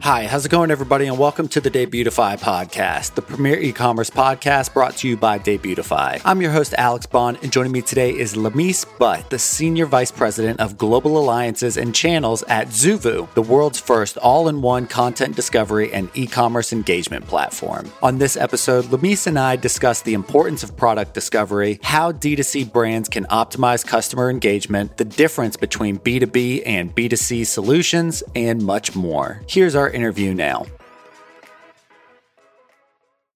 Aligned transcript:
Hi, 0.00 0.26
how's 0.26 0.44
it 0.44 0.50
going, 0.50 0.70
everybody, 0.70 1.06
and 1.06 1.18
welcome 1.18 1.48
to 1.48 1.62
the 1.62 1.70
Debutify 1.70 2.38
podcast, 2.38 3.14
the 3.14 3.22
premier 3.22 3.58
e 3.58 3.72
commerce 3.72 4.10
podcast 4.10 4.74
brought 4.74 4.98
to 4.98 5.08
you 5.08 5.16
by 5.16 5.38
Debutify. 5.38 6.20
I'm 6.26 6.42
your 6.42 6.50
host, 6.50 6.74
Alex 6.76 7.06
Bond, 7.06 7.38
and 7.42 7.50
joining 7.50 7.72
me 7.72 7.80
today 7.80 8.10
is 8.10 8.34
Lamees 8.34 8.84
Butt, 8.98 9.30
the 9.30 9.38
Senior 9.38 9.86
Vice 9.86 10.10
President 10.10 10.60
of 10.60 10.76
Global 10.76 11.16
Alliances 11.16 11.78
and 11.78 11.94
Channels 11.94 12.42
at 12.48 12.68
Zoovu, 12.68 13.32
the 13.32 13.40
world's 13.40 13.80
first 13.80 14.18
all 14.18 14.48
in 14.48 14.60
one 14.60 14.86
content 14.86 15.36
discovery 15.36 15.90
and 15.90 16.10
e 16.12 16.26
commerce 16.26 16.70
engagement 16.74 17.26
platform. 17.26 17.90
On 18.02 18.18
this 18.18 18.36
episode, 18.36 18.84
Lamees 18.86 19.26
and 19.26 19.38
I 19.38 19.56
discuss 19.56 20.02
the 20.02 20.12
importance 20.12 20.62
of 20.62 20.76
product 20.76 21.14
discovery, 21.14 21.80
how 21.82 22.12
D2C 22.12 22.70
brands 22.70 23.08
can 23.08 23.24
optimize 23.26 23.86
customer 23.86 24.28
engagement, 24.28 24.98
the 24.98 25.06
difference 25.06 25.56
between 25.56 25.98
B2B 25.98 26.64
and 26.66 26.94
B2C 26.94 27.46
solutions, 27.46 28.22
and 28.34 28.62
much 28.62 28.94
more. 28.94 29.40
Here's 29.48 29.74
our 29.74 29.93
interview 29.94 30.34
now. 30.34 30.66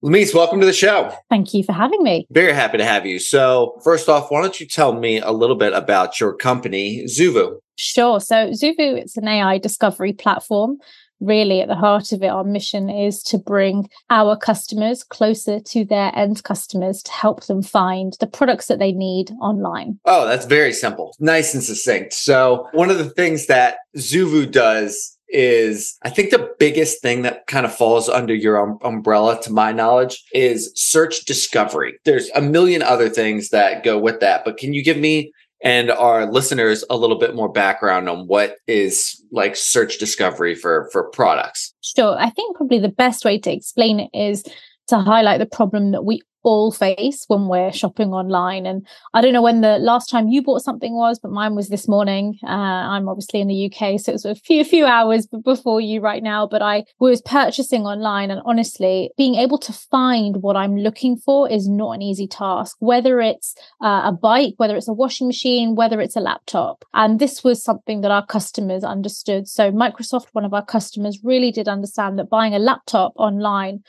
Lamees, 0.01 0.33
welcome 0.33 0.61
to 0.61 0.65
the 0.65 0.71
show. 0.71 1.13
Thank 1.29 1.53
you 1.53 1.61
for 1.61 1.73
having 1.73 2.01
me. 2.03 2.25
Very 2.31 2.53
happy 2.53 2.77
to 2.77 2.85
have 2.85 3.05
you. 3.05 3.19
So, 3.19 3.77
first 3.83 4.07
off, 4.07 4.31
why 4.31 4.41
don't 4.41 4.57
you 4.57 4.65
tell 4.65 4.93
me 4.93 5.19
a 5.19 5.31
little 5.31 5.57
bit 5.57 5.73
about 5.73 6.21
your 6.21 6.33
company, 6.33 7.03
Zoovu? 7.03 7.57
Sure. 7.75 8.21
So, 8.21 8.51
Zoovu, 8.51 8.97
it's 8.97 9.17
an 9.17 9.27
AI 9.27 9.57
discovery 9.57 10.13
platform. 10.13 10.77
Really, 11.19 11.59
at 11.59 11.67
the 11.67 11.75
heart 11.75 12.13
of 12.13 12.23
it, 12.23 12.27
our 12.27 12.45
mission 12.45 12.89
is 12.89 13.21
to 13.23 13.37
bring 13.37 13.89
our 14.09 14.37
customers 14.37 15.03
closer 15.03 15.59
to 15.59 15.83
their 15.83 16.13
end 16.15 16.45
customers 16.45 17.03
to 17.03 17.11
help 17.11 17.45
them 17.47 17.61
find 17.61 18.15
the 18.21 18.27
products 18.27 18.67
that 18.67 18.79
they 18.79 18.93
need 18.93 19.31
online. 19.41 19.99
Oh, 20.05 20.25
that's 20.25 20.45
very 20.45 20.71
simple, 20.71 21.13
nice 21.19 21.53
and 21.53 21.61
succinct. 21.61 22.13
So, 22.13 22.69
one 22.71 22.89
of 22.89 22.99
the 22.99 23.09
things 23.09 23.47
that 23.47 23.79
Zoovu 23.97 24.49
does 24.49 25.17
is 25.29 25.97
I 26.03 26.09
think 26.09 26.31
the 26.31 26.53
biggest 26.59 27.01
thing 27.01 27.21
that 27.23 27.47
kind 27.47 27.65
of 27.65 27.75
falls 27.75 28.09
under 28.09 28.33
your 28.33 28.59
um, 28.59 28.79
umbrella, 28.83 29.41
to 29.43 29.51
my 29.51 29.71
knowledge, 29.71 30.23
is 30.33 30.71
search 30.75 31.25
discovery. 31.25 31.99
There's 32.05 32.29
a 32.35 32.41
million 32.41 32.81
other 32.81 33.09
things 33.09 33.49
that 33.49 33.83
go 33.83 33.97
with 33.97 34.19
that, 34.19 34.43
but 34.45 34.57
can 34.57 34.73
you 34.73 34.83
give 34.83 34.97
me 34.97 35.31
and 35.61 35.91
our 35.91 36.25
listeners 36.25 36.85
a 36.89 36.95
little 36.95 37.17
bit 37.17 37.35
more 37.35 37.51
background 37.51 38.07
on 38.07 38.27
what 38.27 38.55
is 38.67 39.21
like 39.31 39.55
search 39.55 39.97
discovery 39.97 40.55
for 40.55 40.89
for 40.91 41.09
products? 41.09 41.73
Sure. 41.81 42.17
I 42.17 42.29
think 42.29 42.55
probably 42.55 42.79
the 42.79 42.89
best 42.89 43.25
way 43.25 43.37
to 43.39 43.51
explain 43.51 43.99
it 43.99 44.09
is 44.13 44.43
to 44.89 44.99
highlight 44.99 45.39
the 45.39 45.45
problem 45.45 45.91
that 45.91 46.03
we 46.05 46.21
all 46.43 46.71
face 46.71 47.25
when 47.27 47.47
we're 47.47 47.71
shopping 47.71 48.09
online. 48.13 48.65
And 48.65 48.87
I 49.13 49.21
don't 49.21 49.33
know 49.33 49.41
when 49.41 49.61
the 49.61 49.77
last 49.77 50.09
time 50.09 50.29
you 50.29 50.41
bought 50.41 50.61
something 50.61 50.95
was, 50.95 51.19
but 51.19 51.31
mine 51.31 51.55
was 51.55 51.69
this 51.69 51.87
morning. 51.87 52.37
Uh, 52.43 52.47
I'm 52.47 53.09
obviously 53.09 53.41
in 53.41 53.47
the 53.47 53.65
UK, 53.65 53.99
so 53.99 54.13
it's 54.13 54.25
a 54.25 54.35
few 54.35 54.63
few 54.63 54.85
hours 54.85 55.27
before 55.27 55.81
you 55.81 56.01
right 56.01 56.23
now. 56.23 56.47
But 56.47 56.61
I 56.61 56.85
was 56.99 57.21
purchasing 57.21 57.83
online, 57.83 58.31
and 58.31 58.41
honestly, 58.45 59.11
being 59.17 59.35
able 59.35 59.57
to 59.59 59.73
find 59.73 60.37
what 60.37 60.55
I'm 60.55 60.77
looking 60.77 61.17
for 61.17 61.49
is 61.49 61.67
not 61.67 61.91
an 61.91 62.01
easy 62.01 62.27
task. 62.27 62.77
Whether 62.79 63.19
it's 63.19 63.55
uh, 63.83 64.03
a 64.05 64.11
bike, 64.11 64.53
whether 64.57 64.75
it's 64.75 64.87
a 64.87 64.93
washing 64.93 65.27
machine, 65.27 65.75
whether 65.75 65.99
it's 65.99 66.15
a 66.15 66.21
laptop, 66.21 66.85
and 66.93 67.19
this 67.19 67.43
was 67.43 67.63
something 67.63 68.01
that 68.01 68.11
our 68.11 68.25
customers 68.25 68.83
understood. 68.83 69.47
So 69.47 69.71
Microsoft, 69.71 70.27
one 70.31 70.45
of 70.45 70.53
our 70.53 70.65
customers, 70.65 71.19
really 71.23 71.51
did 71.51 71.67
understand 71.67 72.17
that 72.17 72.29
buying 72.29 72.55
a 72.55 72.59
laptop 72.59 73.13
online 73.17 73.83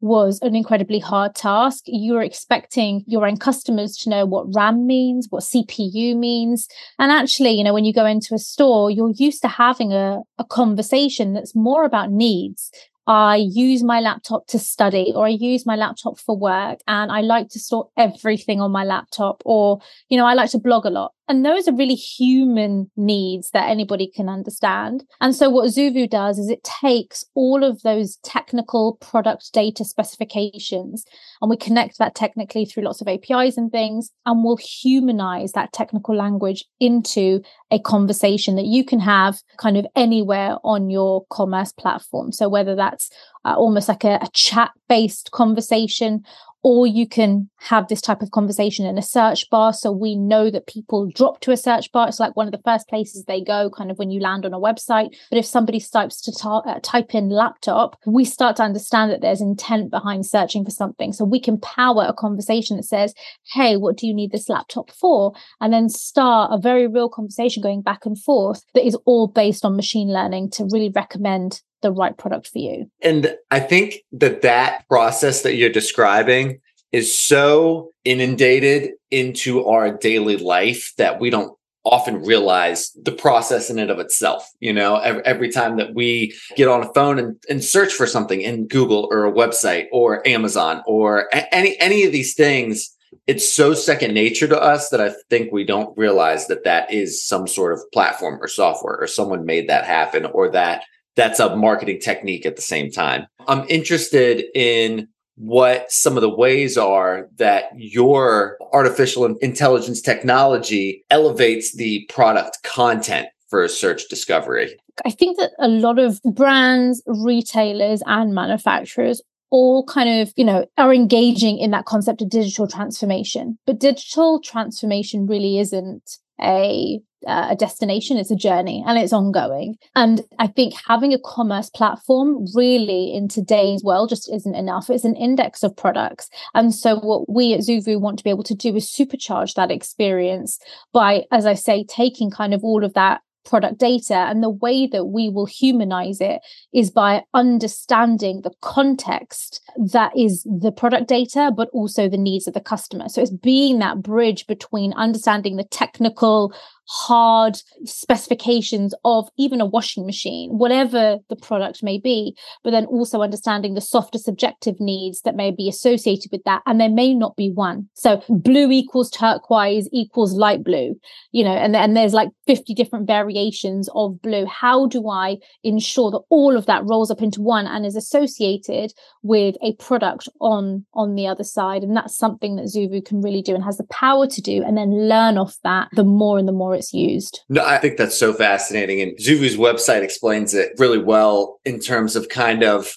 was 0.00 0.38
an 0.42 0.54
incredibly 0.54 0.98
hard 0.98 1.34
task. 1.34 1.84
You're 1.86 2.22
expecting 2.22 3.02
your 3.06 3.26
end 3.26 3.40
customers 3.40 3.96
to 3.98 4.10
know 4.10 4.26
what 4.26 4.54
RAM 4.54 4.86
means, 4.86 5.28
what 5.30 5.42
CPU 5.42 6.16
means. 6.16 6.68
And 6.98 7.10
actually, 7.10 7.52
you 7.52 7.64
know, 7.64 7.74
when 7.74 7.84
you 7.84 7.92
go 7.92 8.06
into 8.06 8.34
a 8.34 8.38
store, 8.38 8.90
you're 8.90 9.12
used 9.16 9.42
to 9.42 9.48
having 9.48 9.92
a, 9.92 10.20
a 10.38 10.44
conversation 10.44 11.32
that's 11.32 11.54
more 11.54 11.84
about 11.84 12.10
needs 12.10 12.70
I 13.06 13.36
use 13.36 13.84
my 13.84 14.00
laptop 14.00 14.48
to 14.48 14.58
study 14.58 15.12
or 15.14 15.26
I 15.26 15.30
use 15.30 15.64
my 15.64 15.76
laptop 15.76 16.18
for 16.18 16.36
work 16.36 16.80
and 16.88 17.12
I 17.12 17.20
like 17.20 17.48
to 17.50 17.60
store 17.60 17.88
everything 17.96 18.60
on 18.60 18.72
my 18.72 18.82
laptop 18.82 19.42
or, 19.44 19.78
you 20.08 20.16
know, 20.16 20.26
I 20.26 20.34
like 20.34 20.50
to 20.50 20.58
blog 20.58 20.86
a 20.86 20.90
lot. 20.90 21.12
And 21.28 21.44
those 21.44 21.66
are 21.66 21.74
really 21.74 21.94
human 21.94 22.90
needs 22.96 23.50
that 23.50 23.68
anybody 23.68 24.10
can 24.14 24.28
understand. 24.28 25.04
And 25.20 25.34
so 25.34 25.50
what 25.50 25.70
Zoovu 25.70 26.08
does 26.08 26.38
is 26.38 26.48
it 26.48 26.62
takes 26.62 27.24
all 27.34 27.64
of 27.64 27.82
those 27.82 28.16
technical 28.22 28.94
product 29.00 29.52
data 29.52 29.84
specifications 29.84 31.04
and 31.40 31.50
we 31.50 31.56
connect 31.56 31.98
that 31.98 32.14
technically 32.14 32.64
through 32.64 32.84
lots 32.84 33.00
of 33.00 33.08
APIs 33.08 33.56
and 33.56 33.72
things 33.72 34.10
and 34.24 34.44
we'll 34.44 34.58
humanize 34.58 35.52
that 35.52 35.72
technical 35.72 36.14
language 36.14 36.64
into 36.80 37.40
a 37.70 37.78
conversation 37.80 38.54
that 38.56 38.66
you 38.66 38.84
can 38.84 39.00
have 39.00 39.40
kind 39.58 39.76
of 39.76 39.86
anywhere 39.96 40.56
on 40.62 40.90
your 40.90 41.24
commerce 41.30 41.72
platform. 41.72 42.30
So 42.30 42.48
whether 42.48 42.76
that's 42.76 43.10
uh, 43.44 43.54
almost 43.56 43.88
like 43.88 44.04
a, 44.04 44.18
a 44.22 44.28
chat 44.32 44.70
based 44.88 45.30
conversation 45.32 46.22
or 46.68 46.84
you 46.84 47.06
can 47.06 47.48
have 47.58 47.86
this 47.86 48.00
type 48.00 48.22
of 48.22 48.32
conversation 48.32 48.86
in 48.86 48.98
a 48.98 49.02
search 49.02 49.48
bar. 49.50 49.72
So 49.72 49.92
we 49.92 50.16
know 50.16 50.50
that 50.50 50.66
people 50.66 51.08
drop 51.14 51.38
to 51.42 51.52
a 51.52 51.56
search 51.56 51.92
bar. 51.92 52.08
It's 52.08 52.18
like 52.18 52.34
one 52.34 52.48
of 52.48 52.52
the 52.52 52.62
first 52.64 52.88
places 52.88 53.24
they 53.24 53.40
go, 53.40 53.70
kind 53.70 53.88
of 53.88 53.98
when 53.98 54.10
you 54.10 54.18
land 54.18 54.44
on 54.44 54.52
a 54.52 54.58
website. 54.58 55.14
But 55.30 55.38
if 55.38 55.46
somebody 55.46 55.78
starts 55.78 56.20
to 56.22 56.32
ta- 56.32 56.64
uh, 56.66 56.80
type 56.82 57.14
in 57.14 57.28
laptop, 57.28 57.96
we 58.04 58.24
start 58.24 58.56
to 58.56 58.64
understand 58.64 59.12
that 59.12 59.20
there's 59.20 59.40
intent 59.40 59.92
behind 59.92 60.26
searching 60.26 60.64
for 60.64 60.72
something. 60.72 61.12
So 61.12 61.24
we 61.24 61.38
can 61.38 61.60
power 61.60 62.04
a 62.04 62.12
conversation 62.12 62.78
that 62.78 62.82
says, 62.82 63.14
Hey, 63.52 63.76
what 63.76 63.96
do 63.96 64.08
you 64.08 64.12
need 64.12 64.32
this 64.32 64.48
laptop 64.48 64.90
for? 64.90 65.34
And 65.60 65.72
then 65.72 65.88
start 65.88 66.50
a 66.52 66.58
very 66.58 66.88
real 66.88 67.08
conversation 67.08 67.62
going 67.62 67.82
back 67.82 68.04
and 68.04 68.20
forth 68.20 68.64
that 68.74 68.84
is 68.84 68.98
all 69.04 69.28
based 69.28 69.64
on 69.64 69.76
machine 69.76 70.12
learning 70.12 70.50
to 70.50 70.64
really 70.64 70.90
recommend 70.92 71.62
the 71.82 71.92
right 71.92 72.16
product 72.16 72.48
for 72.48 72.58
you. 72.58 72.90
And 73.02 73.36
I 73.50 73.60
think 73.60 73.96
that 74.12 74.42
that 74.42 74.88
process 74.88 75.42
that 75.42 75.54
you're 75.54 75.70
describing 75.70 76.60
is 76.92 77.16
so 77.16 77.90
inundated 78.04 78.92
into 79.10 79.64
our 79.66 79.96
daily 79.96 80.36
life 80.36 80.92
that 80.98 81.20
we 81.20 81.30
don't 81.30 81.56
often 81.84 82.20
realize 82.22 82.90
the 83.00 83.12
process 83.12 83.70
in 83.70 83.78
and 83.78 83.90
of 83.90 84.00
itself. 84.00 84.50
You 84.60 84.72
know, 84.72 84.96
every, 84.96 85.24
every 85.24 85.50
time 85.50 85.76
that 85.76 85.94
we 85.94 86.34
get 86.56 86.68
on 86.68 86.82
a 86.82 86.92
phone 86.92 87.18
and, 87.18 87.36
and 87.48 87.62
search 87.62 87.92
for 87.92 88.06
something 88.06 88.40
in 88.40 88.66
Google 88.66 89.08
or 89.10 89.24
a 89.24 89.32
website 89.32 89.86
or 89.92 90.26
Amazon 90.26 90.82
or 90.86 91.28
a- 91.32 91.54
any 91.54 91.78
any 91.80 92.04
of 92.04 92.12
these 92.12 92.34
things, 92.34 92.96
it's 93.26 93.48
so 93.48 93.72
second 93.72 94.14
nature 94.14 94.48
to 94.48 94.60
us 94.60 94.88
that 94.88 95.00
I 95.00 95.14
think 95.30 95.52
we 95.52 95.64
don't 95.64 95.96
realize 95.96 96.48
that 96.48 96.64
that 96.64 96.92
is 96.92 97.24
some 97.24 97.46
sort 97.46 97.72
of 97.72 97.80
platform 97.92 98.38
or 98.40 98.48
software 98.48 98.96
or 98.96 99.06
someone 99.06 99.44
made 99.44 99.68
that 99.68 99.84
happen 99.84 100.26
or 100.26 100.50
that 100.50 100.84
that's 101.16 101.40
a 101.40 101.56
marketing 101.56 101.98
technique 102.00 102.46
at 102.46 102.56
the 102.56 102.62
same 102.62 102.90
time. 102.90 103.26
I'm 103.48 103.66
interested 103.68 104.44
in 104.54 105.08
what 105.36 105.90
some 105.90 106.16
of 106.16 106.22
the 106.22 106.34
ways 106.34 106.78
are 106.78 107.28
that 107.36 107.64
your 107.76 108.56
artificial 108.72 109.24
intelligence 109.40 110.00
technology 110.00 111.04
elevates 111.10 111.76
the 111.76 112.06
product 112.08 112.62
content 112.62 113.28
for 113.48 113.66
search 113.68 114.08
discovery. 114.08 114.76
I 115.04 115.10
think 115.10 115.38
that 115.38 115.52
a 115.58 115.68
lot 115.68 115.98
of 115.98 116.20
brands, 116.22 117.02
retailers, 117.06 118.02
and 118.06 118.34
manufacturers 118.34 119.20
all 119.50 119.84
kind 119.84 120.22
of, 120.22 120.32
you 120.36 120.44
know, 120.44 120.66
are 120.76 120.92
engaging 120.92 121.58
in 121.58 121.70
that 121.70 121.84
concept 121.84 122.22
of 122.22 122.30
digital 122.30 122.66
transformation. 122.66 123.58
But 123.66 123.78
digital 123.78 124.40
transformation 124.40 125.26
really 125.26 125.58
isn't 125.58 126.18
a 126.40 127.00
uh, 127.26 127.48
a 127.50 127.56
destination 127.56 128.16
it's 128.16 128.30
a 128.30 128.36
journey 128.36 128.82
and 128.86 128.98
it's 128.98 129.12
ongoing 129.12 129.76
and 129.94 130.22
i 130.38 130.46
think 130.46 130.74
having 130.86 131.12
a 131.12 131.18
commerce 131.18 131.70
platform 131.70 132.46
really 132.54 133.12
in 133.12 133.28
today's 133.28 133.82
world 133.82 134.08
just 134.08 134.32
isn't 134.32 134.54
enough 134.54 134.90
it's 134.90 135.04
an 135.04 135.16
index 135.16 135.62
of 135.62 135.76
products 135.76 136.28
and 136.54 136.74
so 136.74 136.96
what 136.96 137.28
we 137.28 137.54
at 137.54 137.60
zoovu 137.60 138.00
want 138.00 138.18
to 138.18 138.24
be 138.24 138.30
able 138.30 138.42
to 138.42 138.54
do 138.54 138.74
is 138.76 138.90
supercharge 138.90 139.54
that 139.54 139.70
experience 139.70 140.58
by 140.92 141.24
as 141.32 141.46
i 141.46 141.54
say 141.54 141.84
taking 141.84 142.30
kind 142.30 142.54
of 142.54 142.62
all 142.64 142.84
of 142.84 142.94
that 142.94 143.20
product 143.46 143.78
data. 143.78 144.14
And 144.14 144.42
the 144.42 144.50
way 144.50 144.86
that 144.88 145.06
we 145.06 145.30
will 145.30 145.46
humanize 145.46 146.20
it 146.20 146.40
is 146.74 146.90
by 146.90 147.22
understanding 147.32 148.42
the 148.42 148.52
context 148.60 149.62
that 149.92 150.16
is 150.16 150.42
the 150.44 150.72
product 150.72 151.08
data, 151.08 151.52
but 151.56 151.68
also 151.72 152.08
the 152.08 152.18
needs 152.18 152.46
of 152.46 152.54
the 152.54 152.60
customer. 152.60 153.08
So 153.08 153.22
it's 153.22 153.30
being 153.30 153.78
that 153.78 154.02
bridge 154.02 154.46
between 154.46 154.92
understanding 154.94 155.56
the 155.56 155.64
technical 155.64 156.52
hard 156.88 157.58
specifications 157.84 158.94
of 159.04 159.28
even 159.36 159.60
a 159.60 159.66
washing 159.66 160.06
machine, 160.06 160.50
whatever 160.50 161.18
the 161.28 161.36
product 161.36 161.82
may 161.82 161.98
be, 161.98 162.36
but 162.62 162.70
then 162.70 162.86
also 162.86 163.22
understanding 163.22 163.74
the 163.74 163.80
softer 163.80 164.18
subjective 164.18 164.78
needs 164.78 165.22
that 165.22 165.36
may 165.36 165.50
be 165.50 165.68
associated 165.68 166.30
with 166.30 166.42
that. 166.44 166.62
And 166.66 166.80
there 166.80 166.90
may 166.90 167.14
not 167.14 167.36
be 167.36 167.50
one. 167.50 167.88
So 167.94 168.22
blue 168.28 168.70
equals 168.70 169.10
turquoise 169.10 169.88
equals 169.92 170.34
light 170.34 170.62
blue, 170.62 170.96
you 171.32 171.42
know, 171.42 171.54
and, 171.54 171.74
and 171.74 171.96
there's 171.96 172.14
like 172.14 172.28
50 172.46 172.74
different 172.74 173.06
variations 173.06 173.88
of 173.94 174.20
blue. 174.22 174.46
How 174.46 174.86
do 174.86 175.08
I 175.08 175.36
ensure 175.64 176.10
that 176.12 176.22
all 176.30 176.56
of 176.56 176.66
that 176.66 176.84
rolls 176.84 177.10
up 177.10 177.22
into 177.22 177.42
one 177.42 177.66
and 177.66 177.84
is 177.84 177.96
associated 177.96 178.92
with 179.22 179.56
a 179.62 179.74
product 179.74 180.28
on, 180.40 180.86
on 180.94 181.16
the 181.16 181.26
other 181.26 181.44
side? 181.44 181.82
And 181.82 181.96
that's 181.96 182.16
something 182.16 182.56
that 182.56 182.66
Zoovu 182.66 183.04
can 183.04 183.20
really 183.20 183.42
do 183.42 183.54
and 183.54 183.64
has 183.64 183.76
the 183.76 183.84
power 183.90 184.26
to 184.26 184.40
do 184.40 184.62
and 184.62 184.76
then 184.76 185.08
learn 185.08 185.36
off 185.38 185.56
that 185.64 185.88
the 185.92 186.04
more 186.04 186.38
and 186.38 186.46
the 186.46 186.52
more 186.52 186.75
it's 186.76 186.92
used. 186.92 187.40
No, 187.48 187.64
I 187.64 187.78
think 187.78 187.96
that's 187.96 188.18
so 188.18 188.32
fascinating. 188.32 189.00
And 189.00 189.16
Zoovu's 189.18 189.56
website 189.56 190.02
explains 190.02 190.54
it 190.54 190.72
really 190.78 191.02
well 191.02 191.58
in 191.64 191.80
terms 191.80 192.14
of 192.14 192.28
kind 192.28 192.62
of 192.62 192.92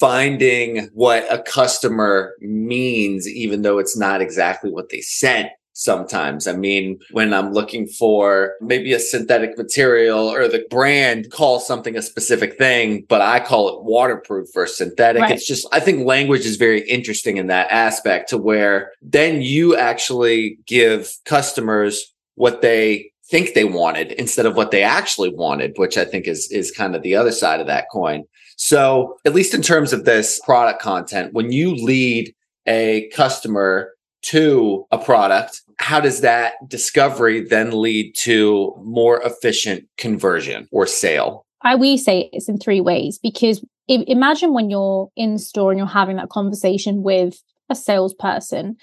finding 0.00 0.88
what 0.92 1.26
a 1.30 1.42
customer 1.42 2.34
means, 2.40 3.28
even 3.28 3.62
though 3.62 3.78
it's 3.78 3.96
not 3.96 4.20
exactly 4.20 4.70
what 4.70 4.90
they 4.90 5.00
sent 5.00 5.48
sometimes. 5.78 6.46
I 6.46 6.54
mean, 6.54 6.98
when 7.10 7.34
I'm 7.34 7.52
looking 7.52 7.86
for 7.86 8.54
maybe 8.62 8.94
a 8.94 8.98
synthetic 8.98 9.58
material 9.58 10.20
or 10.20 10.48
the 10.48 10.64
brand 10.70 11.30
calls 11.30 11.66
something 11.66 11.96
a 11.96 12.02
specific 12.02 12.56
thing, 12.56 13.04
but 13.10 13.20
I 13.20 13.40
call 13.40 13.68
it 13.68 13.84
waterproof 13.84 14.48
or 14.56 14.66
synthetic. 14.66 15.22
Right. 15.22 15.32
It's 15.32 15.46
just, 15.46 15.68
I 15.72 15.80
think 15.80 16.06
language 16.06 16.46
is 16.46 16.56
very 16.56 16.80
interesting 16.88 17.36
in 17.36 17.48
that 17.48 17.70
aspect 17.70 18.30
to 18.30 18.38
where 18.38 18.92
then 19.02 19.42
you 19.42 19.76
actually 19.76 20.58
give 20.66 21.12
customers 21.26 22.10
what 22.36 22.62
they 22.62 23.10
think 23.28 23.54
they 23.54 23.64
wanted 23.64 24.12
instead 24.12 24.46
of 24.46 24.56
what 24.56 24.70
they 24.70 24.82
actually 24.82 25.30
wanted, 25.30 25.74
which 25.76 25.96
I 25.98 26.04
think 26.04 26.26
is, 26.26 26.50
is 26.50 26.70
kind 26.70 26.94
of 26.94 27.02
the 27.02 27.16
other 27.16 27.32
side 27.32 27.60
of 27.60 27.66
that 27.66 27.86
coin. 27.90 28.24
So 28.56 29.18
at 29.24 29.34
least 29.34 29.54
in 29.54 29.62
terms 29.62 29.92
of 29.92 30.04
this 30.04 30.40
product 30.44 30.80
content, 30.80 31.34
when 31.34 31.52
you 31.52 31.74
lead 31.74 32.34
a 32.66 33.08
customer 33.14 33.92
to 34.22 34.86
a 34.90 34.98
product, 34.98 35.62
how 35.78 36.00
does 36.00 36.20
that 36.22 36.54
discovery 36.68 37.42
then 37.42 37.80
lead 37.80 38.14
to 38.18 38.74
more 38.82 39.20
efficient 39.22 39.86
conversion 39.98 40.68
or 40.72 40.86
sale? 40.86 41.44
I 41.62 41.74
we 41.74 41.96
say 41.96 42.30
it's 42.32 42.48
in 42.48 42.58
three 42.58 42.80
ways 42.80 43.18
because 43.18 43.64
imagine 43.88 44.52
when 44.52 44.70
you're 44.70 45.10
in 45.16 45.38
store 45.38 45.70
and 45.70 45.78
you're 45.78 45.86
having 45.86 46.16
that 46.16 46.28
conversation 46.28 47.02
with 47.02 47.42
a 47.68 47.74
salesperson. 47.74 48.76